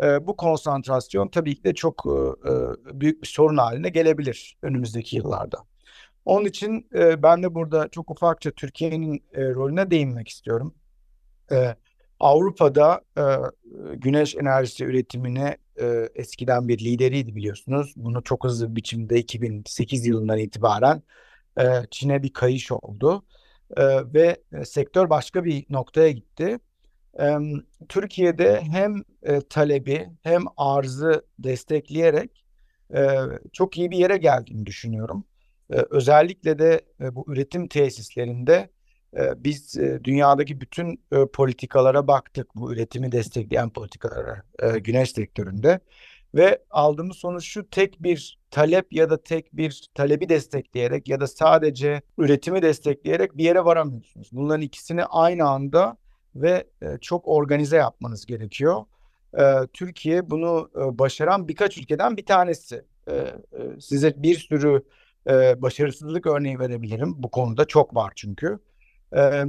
e, 0.04 0.28
bu 0.28 0.38
konsantrasyon 0.38 1.28
tabii 1.28 1.56
ki 1.56 1.64
de 1.64 1.74
çok 1.74 2.06
e, 2.06 2.52
büyük 3.00 3.22
bir 3.22 3.28
sorun 3.28 3.58
haline 3.58 3.90
gelebilir 3.90 4.58
önümüzdeki 4.62 5.16
yıllarda. 5.16 5.58
Onun 6.26 6.46
için 6.46 6.88
e, 6.96 7.24
ben 7.24 7.44
de 7.44 7.56
burada 7.56 7.88
çok 7.88 8.12
ufakça 8.12 8.52
Türkiye'nin 8.52 9.24
e, 9.34 9.50
rolüne 9.50 9.92
değinmek 9.92 10.28
istiyorum. 10.28 10.76
E, 11.52 11.76
Avrupa'da 12.24 13.01
e, 13.18 13.24
güneş 13.96 14.36
enerjisi 14.36 14.86
üretimine 14.86 15.58
e, 15.82 16.10
eskiden 16.15 16.68
bir 16.68 16.80
lideriydi 16.80 17.36
biliyorsunuz. 17.36 17.94
Bunu 17.96 18.24
çok 18.24 18.44
hızlı 18.44 18.72
bir 18.72 18.75
biçimde 18.75 19.20
2008 19.20 20.06
yılından 20.06 20.38
itibaren 20.38 21.03
e, 21.60 21.63
Çin'e 21.92 22.24
bir 22.24 22.34
kayış 22.34 22.72
oldu. 22.72 23.25
E, 23.77 23.84
ve 24.13 24.38
sektör 24.65 25.10
başka 25.10 25.46
bir 25.46 25.65
noktaya 25.70 26.12
gitti. 26.12 26.60
E, 27.20 27.38
Türkiye'de 27.89 28.62
hem 28.62 29.03
e, 29.24 29.42
talebi 29.42 30.10
hem 30.24 30.44
arzı 30.58 31.25
destekleyerek 31.39 32.44
e, 32.96 33.18
çok 33.51 33.77
iyi 33.77 33.92
bir 33.92 33.98
yere 33.98 34.18
geldiğini 34.18 34.65
düşünüyorum. 34.65 35.25
E, 35.74 35.75
özellikle 35.89 36.60
de 36.60 36.82
e, 37.01 37.15
bu 37.15 37.25
üretim 37.27 37.68
tesislerinde 37.68 38.70
biz 39.38 39.75
dünyadaki 40.03 40.62
bütün 40.62 41.01
politikalara 41.34 42.08
baktık. 42.08 42.55
Bu 42.55 42.74
üretimi 42.74 43.12
destekleyen 43.12 43.70
politikalara 43.70 44.43
güneş 44.77 45.12
sektöründe. 45.12 45.79
Ve 46.36 46.63
aldığımız 46.70 47.17
sonuç 47.17 47.46
şu 47.46 47.70
tek 47.70 48.03
bir 48.03 48.39
talep 48.51 48.93
ya 48.93 49.10
da 49.10 49.24
tek 49.24 49.58
bir 49.58 49.89
talebi 49.96 50.29
destekleyerek 50.29 51.08
ya 51.10 51.20
da 51.20 51.27
sadece 51.27 52.01
üretimi 52.17 52.62
destekleyerek 52.62 53.38
bir 53.38 53.43
yere 53.43 53.65
varamıyorsunuz. 53.65 54.29
Bunların 54.32 54.62
ikisini 54.62 55.05
aynı 55.05 55.43
anda 55.43 55.98
ve 56.36 56.67
çok 57.01 57.27
organize 57.27 57.77
yapmanız 57.77 58.25
gerekiyor. 58.25 58.84
Türkiye 59.74 60.29
bunu 60.29 60.70
başaran 60.75 61.48
birkaç 61.48 61.77
ülkeden 61.77 62.17
bir 62.17 62.25
tanesi. 62.25 62.86
Size 63.79 64.24
bir 64.24 64.36
sürü 64.36 64.84
başarısızlık 65.62 66.27
örneği 66.27 66.60
verebilirim. 66.60 67.13
Bu 67.17 67.32
konuda 67.32 67.65
çok 67.65 67.96
var 67.96 68.13
çünkü. 68.15 68.60
E, 69.15 69.43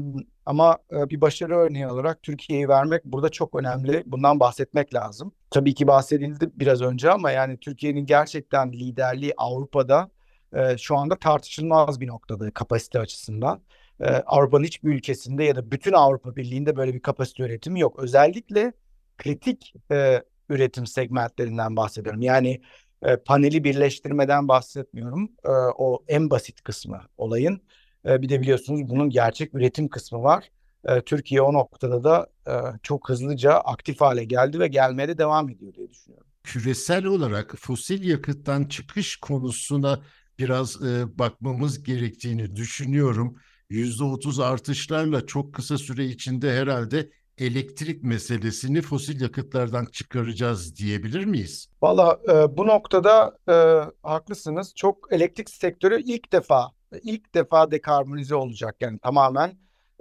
ama 0.46 0.78
bir 0.92 1.20
başarı 1.20 1.56
örneği 1.56 1.86
olarak 1.86 2.22
Türkiye'yi 2.22 2.68
vermek 2.68 3.04
burada 3.04 3.28
çok 3.28 3.54
önemli. 3.54 4.02
Bundan 4.06 4.40
bahsetmek 4.40 4.94
lazım. 4.94 5.32
Tabii 5.50 5.74
ki 5.74 5.86
bahsedildi 5.86 6.50
biraz 6.54 6.82
önce 6.82 7.10
ama 7.10 7.30
yani 7.30 7.58
Türkiye'nin 7.60 8.06
gerçekten 8.06 8.72
liderliği 8.72 9.32
Avrupa'da 9.36 10.10
e, 10.54 10.78
şu 10.78 10.96
anda 10.96 11.16
tartışılmaz 11.16 12.00
bir 12.00 12.06
noktada 12.06 12.50
kapasite 12.50 12.98
açısından. 12.98 13.60
E, 14.00 14.06
Avrupa'nın 14.06 14.64
hiçbir 14.64 14.94
ülkesinde 14.94 15.44
ya 15.44 15.56
da 15.56 15.70
bütün 15.70 15.92
Avrupa 15.92 16.36
Birliği'nde 16.36 16.76
böyle 16.76 16.94
bir 16.94 17.00
kapasite 17.00 17.42
üretimi 17.42 17.80
yok. 17.80 17.98
Özellikle 17.98 18.72
kritik 19.18 19.74
e, 19.90 20.22
üretim 20.48 20.86
segmentlerinden 20.86 21.76
bahsediyorum. 21.76 22.22
Yani 22.22 22.60
e, 23.02 23.16
paneli 23.16 23.64
birleştirmeden 23.64 24.48
bahsetmiyorum. 24.48 25.32
E, 25.44 25.50
o 25.78 26.04
en 26.08 26.30
basit 26.30 26.62
kısmı 26.62 27.00
olayın. 27.16 27.60
E, 28.06 28.22
bir 28.22 28.28
de 28.28 28.40
biliyorsunuz 28.40 28.88
bunun 28.88 29.10
gerçek 29.10 29.54
üretim 29.54 29.88
kısmı 29.88 30.22
var. 30.22 30.50
E, 30.84 31.00
Türkiye 31.00 31.42
o 31.42 31.52
noktada 31.52 32.04
da 32.04 32.26
e, 32.48 32.52
çok 32.82 33.08
hızlıca 33.08 33.52
aktif 33.52 34.00
hale 34.00 34.24
geldi 34.24 34.60
ve 34.60 34.68
gelmeye 34.68 35.08
de 35.08 35.18
devam 35.18 35.48
ediyor 35.48 35.74
diye 35.74 35.90
düşünüyorum. 35.90 36.26
Küresel 36.42 37.04
olarak 37.04 37.54
fosil 37.58 38.04
yakıttan 38.04 38.64
çıkış 38.64 39.16
konusuna 39.16 40.00
biraz 40.38 40.82
e, 40.82 41.18
bakmamız 41.18 41.82
gerektiğini 41.82 42.56
düşünüyorum. 42.56 43.36
%30 43.70 44.44
artışlarla 44.44 45.26
çok 45.26 45.54
kısa 45.54 45.78
süre 45.78 46.04
içinde 46.04 46.52
herhalde 46.52 47.10
elektrik 47.38 48.02
meselesini 48.02 48.82
fosil 48.82 49.20
yakıtlardan 49.20 49.86
çıkaracağız 49.92 50.76
diyebilir 50.76 51.24
miyiz? 51.24 51.68
Valla 51.82 52.20
e, 52.28 52.56
bu 52.56 52.66
noktada 52.66 53.38
e, 53.48 53.54
haklısınız. 54.02 54.74
Çok 54.74 55.08
elektrik 55.10 55.50
sektörü 55.50 56.02
ilk 56.02 56.32
defa 56.32 56.70
ilk 57.02 57.34
defa 57.34 57.70
dekarbonize 57.70 58.34
olacak 58.34 58.76
yani 58.80 58.98
tamamen 58.98 59.52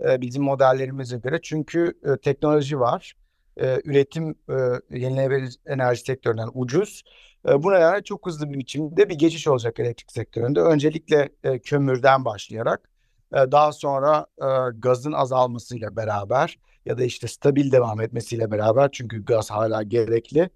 e, 0.04 0.22
bizim 0.22 0.44
modellerimize 0.44 1.18
göre. 1.18 1.40
Çünkü 1.42 2.00
e, 2.04 2.18
teknoloji 2.18 2.80
var. 2.80 3.14
E, 3.58 3.82
üretim 3.84 4.36
e, 4.50 4.56
yenilenebilir 4.98 5.56
enerji 5.66 6.02
sektöründen 6.02 6.50
ucuz. 6.54 7.04
E, 7.50 7.64
bu 7.64 7.72
nedenle 7.72 8.04
çok 8.04 8.28
hızlı 8.28 8.50
bir 8.50 8.60
biçimde 8.60 9.10
bir 9.10 9.16
geçiş 9.16 9.48
olacak 9.48 9.80
elektrik 9.80 10.12
sektöründe. 10.12 10.62
Öncelikle 10.62 11.30
e, 11.44 11.60
kömürden 11.60 12.26
başlayarak 12.26 12.90
e, 13.34 13.38
daha 13.52 13.72
sonra 13.72 14.26
e, 14.42 14.48
gazın 14.78 15.12
azalmasıyla 15.12 15.96
beraber 15.96 16.60
ya 16.86 16.98
da 16.98 17.04
işte 17.04 17.28
stabil 17.28 17.72
devam 17.72 18.02
etmesiyle 18.02 18.52
beraber 18.52 18.90
çünkü 18.92 19.26
gaz 19.26 19.52
hala 19.52 19.84
gerekli 19.84 20.50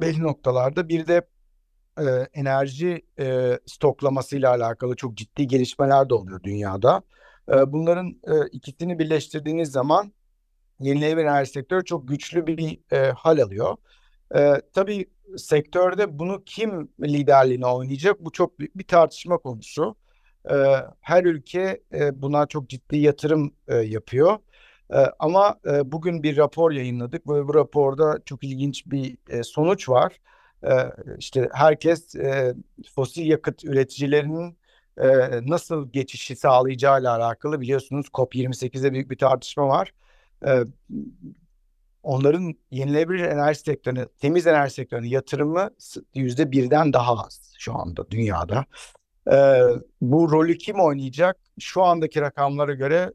belli 0.00 0.22
noktalarda 0.22 0.88
bir 0.88 1.06
de 1.06 1.22
e, 2.00 2.28
enerji 2.34 3.02
e, 3.18 3.58
stoklamasıyla 3.66 4.50
alakalı 4.50 4.96
çok 4.96 5.16
ciddi 5.16 5.46
gelişmeler 5.46 6.08
de 6.10 6.14
oluyor 6.14 6.42
dünyada. 6.42 7.02
E, 7.52 7.72
bunların 7.72 8.08
e, 8.08 8.46
ikisini 8.52 8.98
birleştirdiğiniz 8.98 9.70
zaman 9.70 10.12
yenilenebilir 10.80 11.24
enerji 11.24 11.50
sektörü 11.50 11.84
çok 11.84 12.08
güçlü 12.08 12.46
bir 12.46 12.78
e, 12.92 13.10
hal 13.10 13.38
alıyor. 13.38 13.76
E, 14.36 14.54
tabii 14.72 15.06
sektörde 15.36 16.18
bunu 16.18 16.42
kim 16.46 16.88
liderliğini 17.00 17.66
oynayacak 17.66 18.20
bu 18.20 18.32
çok 18.32 18.58
büyük 18.58 18.78
bir 18.78 18.84
tartışma 18.84 19.38
konusu. 19.38 19.96
E, 20.50 20.54
her 21.00 21.24
ülke 21.24 21.80
e, 21.94 22.22
buna 22.22 22.46
çok 22.46 22.68
ciddi 22.68 22.98
yatırım 22.98 23.54
e, 23.68 23.76
yapıyor. 23.76 24.38
E, 24.92 24.98
ama 25.18 25.58
e, 25.66 25.92
bugün 25.92 26.22
bir 26.22 26.36
rapor 26.36 26.72
yayınladık 26.72 27.28
ve 27.28 27.48
bu 27.48 27.54
raporda 27.54 28.18
çok 28.24 28.44
ilginç 28.44 28.86
bir 28.86 29.16
e, 29.28 29.42
sonuç 29.42 29.88
var. 29.88 30.20
İşte 31.18 31.48
herkes 31.52 32.14
fosil 32.94 33.26
yakıt 33.26 33.64
üreticilerinin 33.64 34.58
nasıl 35.48 35.92
geçişi 35.92 36.36
sağlayacağıyla 36.36 37.16
alakalı 37.16 37.60
biliyorsunuz 37.60 38.06
COP28'de 38.06 38.92
büyük 38.92 39.10
bir 39.10 39.18
tartışma 39.18 39.68
var. 39.68 39.94
Onların 42.02 42.54
yenilenebilir 42.70 43.24
enerji 43.24 43.60
sektörüne, 43.60 44.06
temiz 44.18 44.46
enerji 44.46 44.74
sektörüne 44.74 45.08
yatırımı 45.08 45.70
yüzde 46.14 46.52
birden 46.52 46.92
daha 46.92 47.12
az 47.12 47.54
şu 47.58 47.74
anda 47.74 48.10
dünyada. 48.10 48.64
Bu 50.00 50.32
rolü 50.32 50.58
kim 50.58 50.80
oynayacak? 50.80 51.36
Şu 51.60 51.82
andaki 51.82 52.20
rakamlara 52.20 52.74
göre 52.74 53.12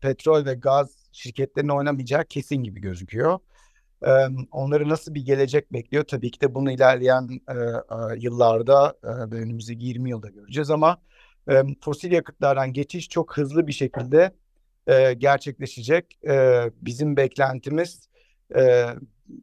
petrol 0.00 0.46
ve 0.46 0.54
gaz 0.54 0.96
şirketlerinin 1.12 1.72
oynamayacağı 1.72 2.24
kesin 2.24 2.56
gibi 2.56 2.80
gözüküyor. 2.80 3.38
Onları 4.52 4.88
nasıl 4.88 5.14
bir 5.14 5.24
gelecek 5.24 5.72
bekliyor? 5.72 6.04
Tabii 6.04 6.30
ki 6.30 6.40
de 6.40 6.54
bunu 6.54 6.72
ilerleyen 6.72 7.28
yıllarda 8.16 8.94
önümüzdeki 9.32 9.84
20 9.84 10.10
yılda 10.10 10.28
göreceğiz 10.28 10.70
ama 10.70 10.98
fosil 11.80 12.12
yakıtlardan 12.12 12.72
geçiş 12.72 13.08
çok 13.08 13.36
hızlı 13.36 13.66
bir 13.66 13.72
şekilde 13.72 14.32
gerçekleşecek. 15.18 16.18
Bizim 16.82 17.16
beklentimiz 17.16 18.08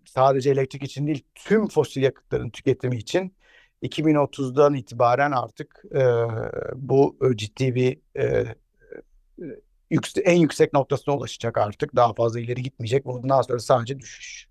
sadece 0.05 0.50
elektrik 0.50 0.83
için 0.83 1.07
değil 1.07 1.24
tüm 1.35 1.67
fosil 1.67 2.01
yakıtların 2.01 2.50
tüketimi 2.50 2.97
için 2.97 3.35
2030'dan 3.83 4.74
itibaren 4.74 5.31
artık 5.31 5.83
bu 6.75 7.17
ciddi 7.35 7.75
bir 7.75 8.00
yükse- 9.96 10.22
en 10.22 10.38
yüksek 10.40 10.74
noktasına 10.74 11.16
ulaşacak 11.16 11.58
artık. 11.58 11.96
Daha 11.96 12.14
fazla 12.14 12.40
ileri 12.40 12.64
gitmeyecek. 12.64 13.06
Bundan 13.06 13.42
sonra 13.42 13.60
sadece 13.60 14.00
düşüş 14.00 14.48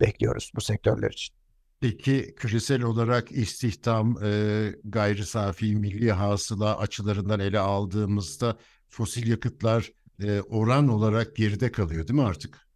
bekliyoruz 0.00 0.52
bu 0.56 0.60
sektörler 0.60 1.10
için. 1.10 1.34
Peki 1.80 2.34
küresel 2.36 2.82
olarak 2.82 3.32
istihdam, 3.32 4.24
e, 4.24 4.30
gayri 4.84 5.24
safi 5.26 5.76
milli 5.76 6.12
hasıla 6.12 6.78
açılarından 6.78 7.40
ele 7.40 7.58
aldığımızda 7.58 8.56
fosil 8.88 9.30
yakıtlar 9.30 9.92
e, 10.22 10.40
oran 10.40 10.88
olarak 10.88 11.36
geride 11.36 11.72
kalıyor 11.72 12.08
değil 12.08 12.20
mi 12.20 12.26
artık? 12.26 12.68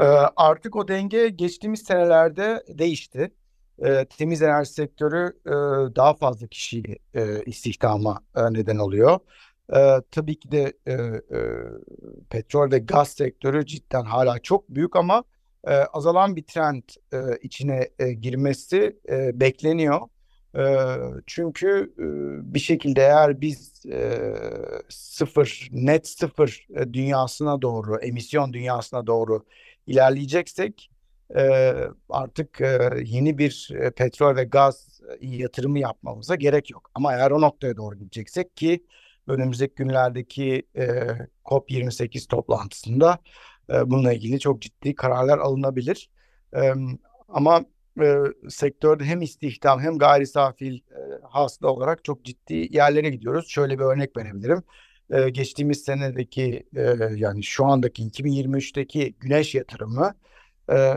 Ee, 0.00 0.04
Artık 0.36 0.76
o 0.76 0.88
denge 0.88 1.28
geçtiğimiz 1.28 1.82
senelerde 1.82 2.64
değişti. 2.68 3.32
Ee, 3.84 4.06
Temiz 4.18 4.42
enerji 4.42 4.72
sektörü 4.72 5.38
e, 5.46 5.50
daha 5.96 6.14
fazla 6.14 6.46
kişiyi 6.46 6.98
e, 7.14 7.42
istihdama 7.46 8.20
e, 8.36 8.42
neden 8.52 8.78
oluyor. 8.78 9.18
Ee, 9.76 9.96
Tabii 10.10 10.38
ki 10.38 10.52
de 10.52 10.72
e, 10.86 10.92
e, 10.92 11.22
petrol 12.30 12.70
ve 12.72 12.78
gaz 12.78 13.08
sektörü 13.08 13.66
cidden 13.66 14.04
hala 14.04 14.38
çok 14.38 14.68
büyük 14.68 14.96
ama 14.96 15.24
e, 15.66 15.70
azalan 15.74 16.36
bir 16.36 16.42
trend 16.44 16.82
e, 17.12 17.18
içine 17.42 17.88
e, 17.98 18.12
girmesi 18.12 18.98
e, 19.08 19.40
bekleniyor. 19.40 20.00
E, 20.58 20.62
Çünkü 21.26 21.94
e, 21.98 22.54
bir 22.54 22.58
şekilde 22.60 23.00
eğer 23.00 23.40
biz 23.40 23.86
e, 23.86 24.34
sıfır, 24.88 25.68
net 25.72 26.08
sıfır 26.08 26.66
e, 26.76 26.92
dünyasına 26.92 27.62
doğru, 27.62 27.98
emisyon 27.98 28.52
dünyasına 28.52 29.06
doğru 29.06 29.44
ilerleyeceksek 29.86 30.90
e, 31.36 31.72
artık 32.08 32.60
e, 32.60 32.90
yeni 33.04 33.38
bir 33.38 33.68
e, 33.80 33.90
petrol 33.90 34.36
ve 34.36 34.44
gaz 34.44 35.00
e, 35.20 35.26
yatırımı 35.26 35.78
yapmamıza 35.78 36.34
gerek 36.34 36.70
yok. 36.70 36.90
Ama 36.94 37.12
eğer 37.14 37.30
o 37.30 37.40
noktaya 37.40 37.76
doğru 37.76 37.98
gideceksek 37.98 38.56
ki 38.56 38.84
önümüzdeki 39.26 39.74
günlerdeki 39.74 40.62
e, 40.76 40.86
COP28 41.44 42.28
toplantısında 42.28 43.18
e, 43.70 43.90
bununla 43.90 44.12
ilgili 44.12 44.40
çok 44.40 44.62
ciddi 44.62 44.94
kararlar 44.94 45.38
alınabilir. 45.38 46.10
E, 46.56 46.72
ama 47.28 47.64
e, 48.00 48.16
sektörde 48.48 49.04
hem 49.04 49.22
istihdam 49.22 49.80
hem 49.80 49.98
gayri 49.98 50.26
safi 50.26 50.66
e, 50.74 51.00
hasıla 51.30 51.68
olarak 51.68 52.04
çok 52.04 52.24
ciddi 52.24 52.68
yerlere 52.70 53.10
gidiyoruz. 53.10 53.48
Şöyle 53.48 53.78
bir 53.78 53.84
örnek 53.84 54.16
verebilirim. 54.16 54.62
E, 55.10 55.30
geçtiğimiz 55.30 55.84
senedeki 55.84 56.66
e, 56.76 56.96
yani 57.16 57.42
şu 57.42 57.64
andaki 57.64 58.02
2023'teki 58.02 59.14
güneş 59.20 59.54
yatırımı 59.54 60.14
e, 60.70 60.94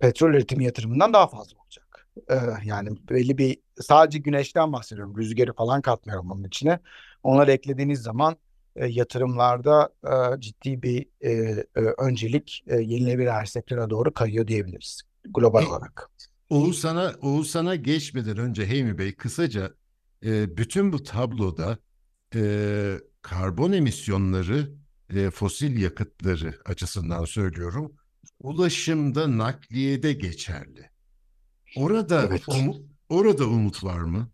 petrol 0.00 0.30
üretimi 0.30 0.64
yatırımından 0.64 1.12
daha 1.12 1.26
fazla 1.26 1.58
olacak. 1.58 1.85
E, 2.30 2.36
yani 2.64 2.90
belli 3.10 3.38
bir 3.38 3.58
sadece 3.80 4.18
güneşten 4.18 4.72
bahsediyorum. 4.72 5.16
Rüzgarı 5.16 5.52
falan 5.52 5.82
katmıyorum 5.82 6.30
bunun 6.30 6.44
içine. 6.44 6.78
Onları 7.22 7.52
eklediğiniz 7.52 8.02
zaman 8.02 8.36
e, 8.76 8.86
yatırımlarda 8.86 9.88
e, 10.04 10.40
ciddi 10.40 10.82
bir 10.82 11.06
e, 11.20 11.30
e, 11.76 11.80
öncelik 11.98 12.64
e, 12.66 12.76
yenilenebilir 12.76 13.26
enerji 13.26 13.50
sektörüne 13.50 13.90
doğru 13.90 14.14
kayıyor 14.14 14.46
diyebiliriz 14.46 15.02
global 15.34 15.62
E, 15.62 15.66
olarak. 15.66 16.10
Oğuzhan'a 16.50 17.14
Oğuzhan'a 17.22 17.74
geçmeden 17.74 18.36
önce 18.38 18.66
Heymi 18.66 18.98
Bey 18.98 19.14
kısaca 19.14 19.74
e, 20.24 20.56
bütün 20.56 20.92
bu 20.92 21.02
tabloda 21.02 21.78
e, 22.34 22.40
karbon 23.22 23.72
emisyonları 23.72 24.70
e, 25.10 25.30
fosil 25.30 25.82
yakıtları 25.82 26.54
açısından 26.64 27.24
söylüyorum 27.24 27.92
ulaşımda 28.40 29.38
nakliyede 29.38 30.12
geçerli. 30.12 30.90
Orada 31.76 32.22
Evet. 32.28 32.42
umu- 32.48 32.82
orada 33.08 33.44
umut 33.44 33.84
var 33.84 33.98
mı? 34.00 34.28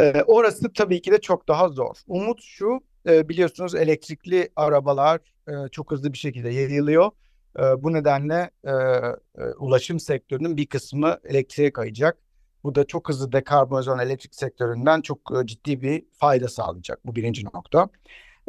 Ee, 0.00 0.22
orası 0.26 0.72
tabii 0.72 1.02
ki 1.02 1.12
de 1.12 1.20
çok 1.20 1.48
daha 1.48 1.68
zor. 1.68 1.96
Umut 2.06 2.42
şu, 2.42 2.80
e, 3.08 3.28
biliyorsunuz 3.28 3.74
elektrikli 3.74 4.48
arabalar 4.56 5.20
e, 5.48 5.52
çok 5.72 5.90
hızlı 5.92 6.12
bir 6.12 6.18
şekilde 6.18 6.48
yayılıyor. 6.50 7.10
E, 7.58 7.62
bu 7.82 7.92
nedenle 7.92 8.50
e, 8.64 8.70
e, 8.70 9.44
ulaşım 9.58 10.00
sektörünün 10.00 10.56
bir 10.56 10.66
kısmı 10.66 11.18
elektriğe 11.24 11.72
kayacak. 11.72 12.18
Bu 12.64 12.74
da 12.74 12.84
çok 12.86 13.08
hızlı 13.08 13.32
dekarbonizasyon 13.32 13.98
elektrik 14.06 14.34
sektöründen 14.34 15.00
çok 15.00 15.18
e, 15.42 15.46
ciddi 15.46 15.80
bir 15.82 16.04
fayda 16.12 16.48
sağlayacak. 16.48 17.06
Bu 17.06 17.16
birinci 17.16 17.44
nokta. 17.44 17.88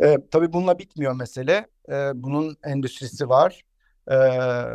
E, 0.03 0.17
tabii 0.31 0.53
bununla 0.53 0.79
bitmiyor 0.79 1.13
mesele. 1.13 1.67
E, 1.89 1.93
bunun 2.15 2.57
endüstrisi 2.63 3.29
var. 3.29 3.61
E, 4.09 4.15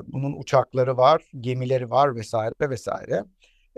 bunun 0.07 0.33
uçakları 0.41 0.97
var, 0.97 1.23
gemileri 1.41 1.91
var 1.91 2.17
vesaire 2.17 2.71
vesaire. 2.71 3.25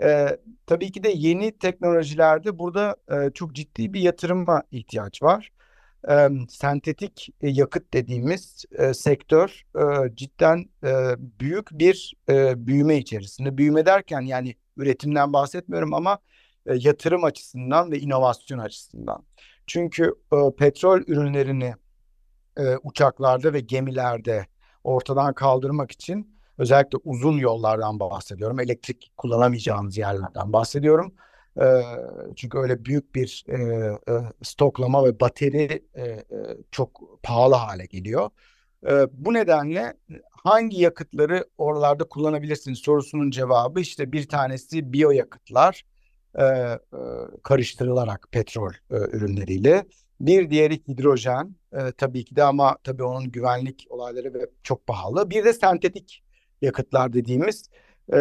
E, 0.03 0.37
tabii 0.65 0.91
ki 0.91 1.03
de 1.03 1.09
yeni 1.15 1.57
teknolojilerde 1.57 2.59
burada 2.59 2.95
e, 3.11 3.31
çok 3.33 3.55
ciddi 3.55 3.93
bir 3.93 4.01
yatırıma 4.01 4.63
ihtiyaç 4.71 5.23
var. 5.23 5.51
E, 6.09 6.29
sentetik 6.49 7.29
e, 7.41 7.49
yakıt 7.49 7.93
dediğimiz 7.93 8.65
e, 8.71 8.93
sektör 8.93 9.63
e, 9.75 10.15
cidden 10.15 10.65
e, 10.83 11.15
büyük 11.39 11.71
bir 11.71 12.13
e, 12.29 12.67
büyüme 12.67 12.97
içerisinde. 12.97 13.57
Büyüme 13.57 13.85
derken 13.85 14.21
yani 14.21 14.55
üretimden 14.77 15.33
bahsetmiyorum 15.33 15.93
ama 15.93 16.19
e, 16.65 16.75
yatırım 16.75 17.23
açısından 17.23 17.91
ve 17.91 17.99
inovasyon 17.99 18.59
açısından. 18.59 19.25
Çünkü 19.67 20.13
e, 20.33 20.37
petrol 20.57 21.01
ürünlerini 21.07 21.73
e, 22.57 22.77
uçaklarda 22.83 23.53
ve 23.53 23.59
gemilerde 23.59 24.47
ortadan 24.87 25.33
kaldırmak 25.33 25.91
için 25.91 26.37
özellikle 26.57 26.97
uzun 27.03 27.37
yollardan 27.37 27.99
bahsediyorum. 27.99 28.59
Elektrik 28.59 29.11
kullanamayacağımız 29.17 29.97
yerlerden 29.97 30.53
bahsediyorum. 30.53 31.13
E, 31.61 31.65
çünkü 32.35 32.57
öyle 32.57 32.85
büyük 32.85 33.15
bir 33.15 33.45
e, 33.47 33.55
e, 33.55 34.13
stoklama 34.43 35.05
ve 35.05 35.19
bateri 35.19 35.83
e, 35.93 36.03
e, 36.03 36.25
çok 36.71 37.21
pahalı 37.23 37.55
hale 37.55 37.85
geliyor. 37.85 38.29
E, 38.89 39.07
bu 39.11 39.33
nedenle 39.33 39.93
hangi 40.31 40.81
yakıtları 40.81 41.45
oralarda 41.57 42.03
kullanabilirsiniz 42.03 42.79
sorusunun 42.79 43.31
cevabı 43.31 43.79
işte 43.79 44.11
bir 44.11 44.27
tanesi 44.27 44.93
biyoyakıtlar 44.93 45.83
e, 46.35 46.43
e, 46.43 46.79
karıştırılarak 47.43 48.27
petrol 48.31 48.71
e, 48.71 48.95
ürünleriyle. 48.95 49.85
Bir 50.19 50.49
diğeri 50.49 50.81
hidrojen 50.87 51.55
e, 51.73 51.91
tabii 51.97 52.25
ki 52.25 52.35
de 52.35 52.43
ama 52.43 52.77
tabii 52.83 53.03
onun 53.03 53.31
güvenlik 53.31 53.87
olayları 53.89 54.33
ve 54.33 54.49
çok 54.63 54.87
pahalı. 54.87 55.29
Bir 55.29 55.45
de 55.45 55.53
sentetik 55.53 56.23
yakıtlar 56.61 57.13
dediğimiz 57.13 57.69
e, 58.13 58.17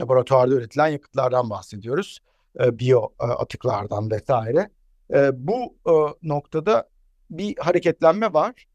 laboratuvarda 0.00 0.54
üretilen 0.54 0.88
yakıtlardan 0.88 1.50
bahsediyoruz. 1.50 2.18
E, 2.60 2.78
biyo 2.78 3.08
e, 3.20 3.24
atıklardan 3.24 4.10
vesaire. 4.10 4.70
E, 5.14 5.30
bu 5.34 5.76
e, 5.86 5.92
noktada 6.22 6.88
bir 7.30 7.56
hareketlenme 7.58 8.32
var 8.32 8.66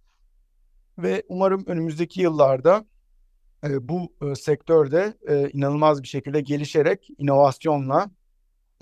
ve 0.97 1.23
umarım 1.29 1.63
önümüzdeki 1.67 2.21
yıllarda 2.21 2.85
e, 3.63 3.89
bu 3.89 4.13
e, 4.21 4.35
sektörde 4.35 5.13
e, 5.27 5.49
inanılmaz 5.49 6.03
bir 6.03 6.07
şekilde 6.07 6.41
gelişerek 6.41 7.09
inovasyonla 7.17 8.11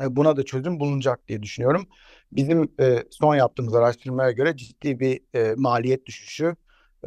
buna 0.10 0.38
da 0.38 0.44
çözüm 0.44 0.80
bulunacak 0.80 1.28
diye 1.28 1.44
düşünüyorum. 1.44 1.88
Bizim 2.32 2.72
e, 2.80 3.04
son 3.10 3.36
yaptığımız 3.36 3.76
araştırmaya 3.76 4.32
göre 4.32 4.58
ciddi 4.58 5.00
bir 5.00 5.20
e, 5.34 5.54
maliyet 5.58 6.06
düşüşü 6.06 6.56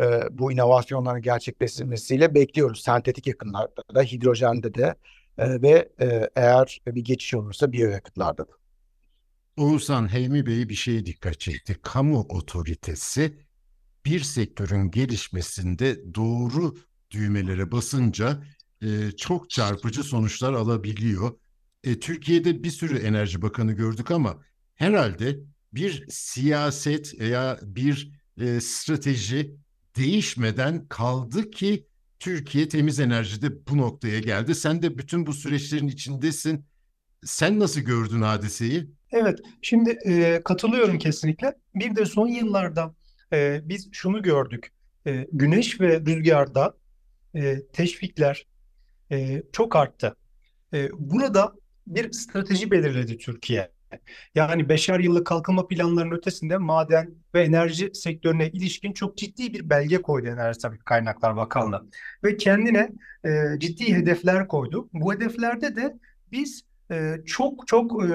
e, 0.00 0.22
bu 0.30 0.52
inovasyonların 0.52 1.22
gerçekleşmesiyle 1.22 2.34
bekliyoruz. 2.34 2.82
Sentetik 2.82 3.26
yakıtlarda 3.26 3.82
da, 3.94 4.02
hidrojende 4.02 4.74
de 4.74 4.94
e, 5.38 5.62
ve 5.62 5.88
e, 6.00 6.30
eğer 6.36 6.80
bir 6.86 7.04
geçiş 7.04 7.34
olursa 7.34 7.72
biyoyakıtlarda 7.72 8.42
da. 8.42 8.52
Oğuzhan 9.56 10.12
Heymi 10.12 10.46
Bey 10.46 10.68
bir 10.68 10.74
şeye 10.74 11.06
dikkat 11.06 11.40
çekti. 11.40 11.76
Kamu 11.82 12.20
otoritesi 12.20 13.38
bir 14.04 14.20
sektörün 14.20 14.90
gelişmesinde 14.90 16.14
doğru 16.14 16.76
düğmelere 17.10 17.72
basınca 17.72 18.42
e, 18.82 19.12
çok 19.16 19.50
çarpıcı 19.50 20.02
sonuçlar 20.02 20.52
alabiliyor. 20.52 21.32
E, 21.84 22.00
Türkiye'de 22.00 22.62
bir 22.62 22.70
sürü 22.70 22.98
enerji 22.98 23.42
bakanı 23.42 23.72
gördük 23.72 24.10
ama 24.10 24.42
herhalde 24.74 25.38
bir 25.72 26.06
siyaset 26.08 27.20
veya 27.20 27.58
bir 27.62 28.12
e, 28.40 28.60
strateji 28.60 29.54
değişmeden 29.96 30.86
kaldı 30.88 31.50
ki 31.50 31.86
Türkiye 32.18 32.68
temiz 32.68 33.00
enerjide 33.00 33.66
bu 33.66 33.78
noktaya 33.78 34.20
geldi. 34.20 34.54
Sen 34.54 34.82
de 34.82 34.98
bütün 34.98 35.26
bu 35.26 35.32
süreçlerin 35.32 35.88
içindesin. 35.88 36.64
Sen 37.24 37.60
nasıl 37.60 37.80
gördün 37.80 38.22
hadiseyi? 38.22 38.90
Evet, 39.12 39.38
şimdi 39.62 39.90
e, 39.90 40.40
katılıyorum 40.44 40.98
kesinlikle. 40.98 41.54
Bir 41.74 41.96
de 41.96 42.06
son 42.06 42.28
yıllarda 42.28 42.94
e, 43.32 43.60
biz 43.64 43.88
şunu 43.92 44.22
gördük. 44.22 44.72
E, 45.06 45.26
güneş 45.32 45.80
ve 45.80 46.00
rüzgarda 46.00 46.74
e, 47.34 47.66
teşvikler 47.72 48.46
e, 49.12 49.42
çok 49.52 49.76
arttı. 49.76 50.16
E, 50.74 50.88
burada 50.92 51.54
bir 51.86 52.12
strateji 52.12 52.70
belirledi 52.70 53.18
Türkiye. 53.18 53.70
Yani 54.34 54.68
beşer 54.68 55.00
yıllık 55.00 55.26
kalkınma 55.26 55.68
planlarının 55.68 56.16
ötesinde 56.16 56.56
maden 56.56 57.14
ve 57.34 57.42
enerji 57.42 57.90
sektörüne 57.94 58.48
ilişkin 58.48 58.92
çok 58.92 59.16
ciddi 59.16 59.54
bir 59.54 59.70
belge 59.70 60.02
koydu 60.02 60.26
Enerji 60.26 60.58
Tabii 60.58 60.78
Kaynaklar 60.78 61.36
Bakanlığı. 61.36 61.86
Ve 62.24 62.36
kendine 62.36 62.90
e, 63.24 63.58
ciddi 63.58 63.94
hedefler 63.94 64.48
koydu. 64.48 64.88
Bu 64.92 65.14
hedeflerde 65.14 65.76
de 65.76 65.96
biz 66.32 66.64
e, 66.90 67.22
çok 67.26 67.66
çok 67.66 68.04
e, 68.04 68.14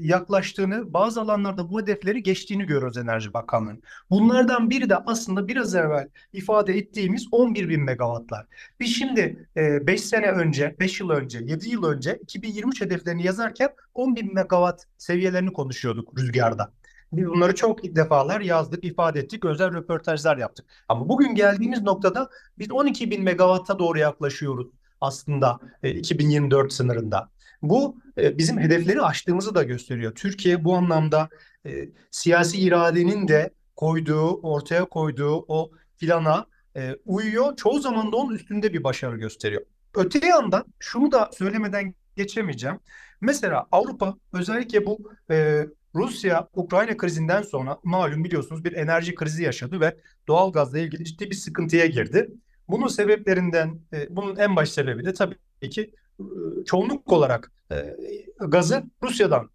yaklaştığını, 0.00 0.92
bazı 0.92 1.20
alanlarda 1.20 1.70
bu 1.70 1.80
hedefleri 1.80 2.22
geçtiğini 2.22 2.66
görüyoruz 2.66 2.96
Enerji 2.96 3.34
Bakanlığı'nın. 3.34 3.82
Bunlardan 4.10 4.70
biri 4.70 4.90
de 4.90 4.96
aslında 4.96 5.48
biraz 5.48 5.74
evvel 5.74 6.08
ifade 6.32 6.78
ettiğimiz 6.78 7.26
11 7.32 7.68
bin 7.68 7.84
megawattlar. 7.84 8.46
Biz 8.80 8.96
şimdi 8.96 9.48
5 9.56 10.00
sene 10.00 10.30
önce, 10.30 10.76
5 10.80 11.00
yıl 11.00 11.10
önce, 11.10 11.38
7 11.38 11.68
yıl 11.68 11.84
önce 11.84 12.18
2023 12.22 12.80
hedeflerini 12.80 13.26
yazarken 13.26 13.70
10 13.94 14.16
bin 14.16 14.34
megawatt 14.34 14.84
seviyelerini 14.98 15.52
konuşuyorduk 15.52 16.18
rüzgarda. 16.18 16.72
Biz 17.12 17.26
bunları 17.26 17.54
çok 17.54 17.96
defalar 17.96 18.40
yazdık, 18.40 18.84
ifade 18.84 19.20
ettik, 19.20 19.44
özel 19.44 19.72
röportajlar 19.74 20.36
yaptık. 20.36 20.66
Ama 20.88 21.08
bugün 21.08 21.34
geldiğimiz 21.34 21.82
noktada 21.82 22.30
biz 22.58 22.70
12 22.70 23.10
bin 23.10 23.22
megawatta 23.22 23.78
doğru 23.78 23.98
yaklaşıyoruz 23.98 24.66
aslında 25.00 25.58
2024 25.82 26.72
sınırında. 26.72 27.28
Bu 27.62 27.96
e, 28.18 28.38
bizim 28.38 28.58
hedefleri 28.58 29.02
aştığımızı 29.02 29.54
da 29.54 29.62
gösteriyor. 29.62 30.14
Türkiye 30.14 30.64
bu 30.64 30.74
anlamda 30.74 31.28
e, 31.66 31.88
siyasi 32.10 32.58
iradenin 32.58 33.28
de 33.28 33.50
koyduğu, 33.76 34.40
ortaya 34.42 34.84
koyduğu 34.84 35.44
o 35.48 35.70
plana 35.98 36.46
e, 36.76 36.96
uyuyor. 37.04 37.56
Çoğu 37.56 37.80
zaman 37.80 38.12
da 38.12 38.16
onun 38.16 38.34
üstünde 38.34 38.72
bir 38.72 38.84
başarı 38.84 39.16
gösteriyor. 39.16 39.62
Öte 39.94 40.26
yandan 40.26 40.64
şunu 40.78 41.12
da 41.12 41.30
söylemeden 41.32 41.94
geçemeyeceğim. 42.16 42.78
Mesela 43.20 43.66
Avrupa 43.72 44.14
özellikle 44.32 44.86
bu 44.86 45.12
e, 45.30 45.66
Rusya-Ukrayna 45.94 46.96
krizinden 46.96 47.42
sonra 47.42 47.78
malum 47.84 48.24
biliyorsunuz 48.24 48.64
bir 48.64 48.72
enerji 48.72 49.14
krizi 49.14 49.42
yaşadı 49.42 49.80
ve 49.80 49.96
doğalgazla 50.28 50.78
ilgili 50.78 51.04
ciddi 51.04 51.30
bir 51.30 51.34
sıkıntıya 51.34 51.86
girdi. 51.86 52.30
Bunun 52.68 52.88
sebeplerinden, 52.88 53.80
e, 53.92 54.16
bunun 54.16 54.36
en 54.36 54.56
baş 54.56 54.70
sebebi 54.70 55.04
de 55.04 55.14
tabii 55.14 55.36
ki 55.70 55.92
e, 56.20 56.24
çoğunluk 56.66 57.12
olarak 57.12 57.52
e, 57.72 57.96
gazı 58.40 58.84
Rusya'dan 59.02 59.50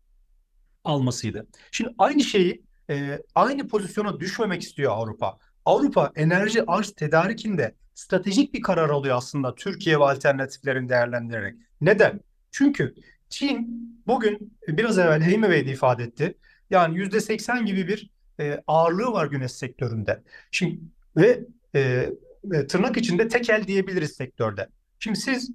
almasıydı. 0.84 1.48
Şimdi 1.72 1.94
aynı 1.98 2.24
şeyi 2.24 2.64
e, 2.90 3.20
aynı 3.36 3.68
pozisyona 3.68 4.20
düşmemek 4.20 4.62
istiyor 4.62 4.92
Avrupa. 4.92 5.38
Avrupa 5.66 6.12
enerji 6.16 6.64
arz 6.68 6.92
tedarikinde 6.92 7.76
stratejik 7.94 8.54
bir 8.54 8.62
karar 8.62 8.90
alıyor 8.90 9.18
aslında 9.18 9.56
Türkiye 9.56 10.00
ve 10.00 10.04
alternatiflerini 10.04 10.90
değerlendirerek. 10.90 11.56
Neden? 11.82 12.20
Çünkü 12.52 12.96
Çin 13.30 13.82
bugün 14.08 14.58
biraz 14.68 14.98
evvel 14.98 15.22
Heyme 15.22 15.50
Bey 15.50 15.68
de 15.68 15.72
ifade 15.72 16.04
etti. 16.04 16.38
Yani 16.70 16.98
yüzde 16.98 17.22
seksen 17.22 17.66
gibi 17.66 17.88
bir 17.88 18.10
e, 18.40 18.64
ağırlığı 18.68 19.12
var 19.12 19.26
güneş 19.26 19.52
sektöründe. 19.52 20.24
Şimdi 20.52 20.80
ve 21.18 21.42
e, 21.76 22.10
e, 22.54 22.68
tırnak 22.68 22.98
içinde 22.98 23.28
tekel 23.28 23.68
diyebiliriz 23.68 24.12
sektörde. 24.12 24.70
Şimdi 25.00 25.20
siz 25.20 25.52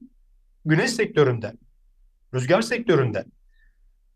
güneş 0.65 0.91
sektöründe, 0.91 1.53
rüzgar 2.35 2.63
sektöründe 2.63 3.25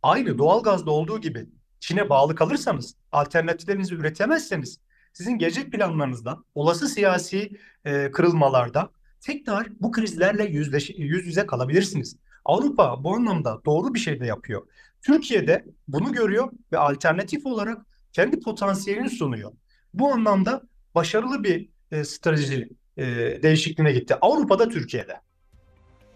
aynı 0.03 0.39
doğalgazda 0.39 0.91
olduğu 0.91 1.21
gibi 1.21 1.47
Çin'e 1.81 2.09
bağlı 2.09 2.35
kalırsanız, 2.35 2.95
alternatiflerinizi 3.13 3.95
üretemezseniz 3.95 4.79
sizin 5.13 5.39
gelecek 5.39 5.73
planlarınızda 5.73 6.39
olası 6.55 6.89
siyasi 6.89 7.51
e, 7.85 8.11
kırılmalarda 8.11 8.91
tekrar 9.21 9.69
bu 9.81 9.93
krizlerle 9.93 10.45
yüzleş, 10.45 10.91
yüz 10.91 11.27
yüze 11.27 11.47
kalabilirsiniz. 11.47 12.17
Avrupa 12.45 13.05
bu 13.05 13.15
anlamda 13.15 13.61
doğru 13.65 13.95
bir 13.95 13.99
şey 13.99 14.21
de 14.21 14.27
yapıyor. 14.27 14.67
Türkiye'de 15.03 15.65
bunu 15.89 16.13
görüyor 16.13 16.53
ve 16.73 16.79
alternatif 16.79 17.47
olarak 17.47 17.87
kendi 18.13 18.41
potansiyelini 18.41 19.11
sunuyor. 19.11 19.53
Bu 19.95 20.13
anlamda 20.13 20.63
başarılı 20.95 21.45
bir 21.45 21.69
e, 21.93 22.05
strateji 22.05 22.69
e, 22.97 23.05
değişikliğine 23.43 23.93
gitti. 23.93 24.15
Avrupa'da 24.21 24.69
Türkiye'de. 24.69 25.21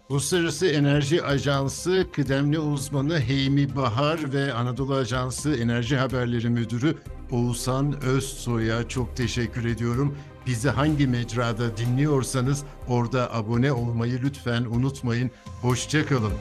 Uluslararası 0.09 0.67
Enerji 0.67 1.23
Ajansı 1.23 2.07
kıdemli 2.13 2.59
uzmanı 2.59 3.19
Heymi 3.19 3.75
Bahar 3.75 4.33
ve 4.33 4.53
Anadolu 4.53 4.95
Ajansı 4.95 5.55
Enerji 5.55 5.97
Haberleri 5.97 6.49
Müdürü 6.49 6.95
Oğuzhan 7.31 8.03
Özsoy'a 8.03 8.87
çok 8.87 9.17
teşekkür 9.17 9.65
ediyorum. 9.65 10.17
Bizi 10.47 10.69
hangi 10.69 11.07
mecrada 11.07 11.77
dinliyorsanız 11.77 12.63
orada 12.87 13.33
abone 13.33 13.71
olmayı 13.71 14.19
lütfen 14.23 14.61
unutmayın. 14.61 15.31
Hoşçakalın. 15.61 16.33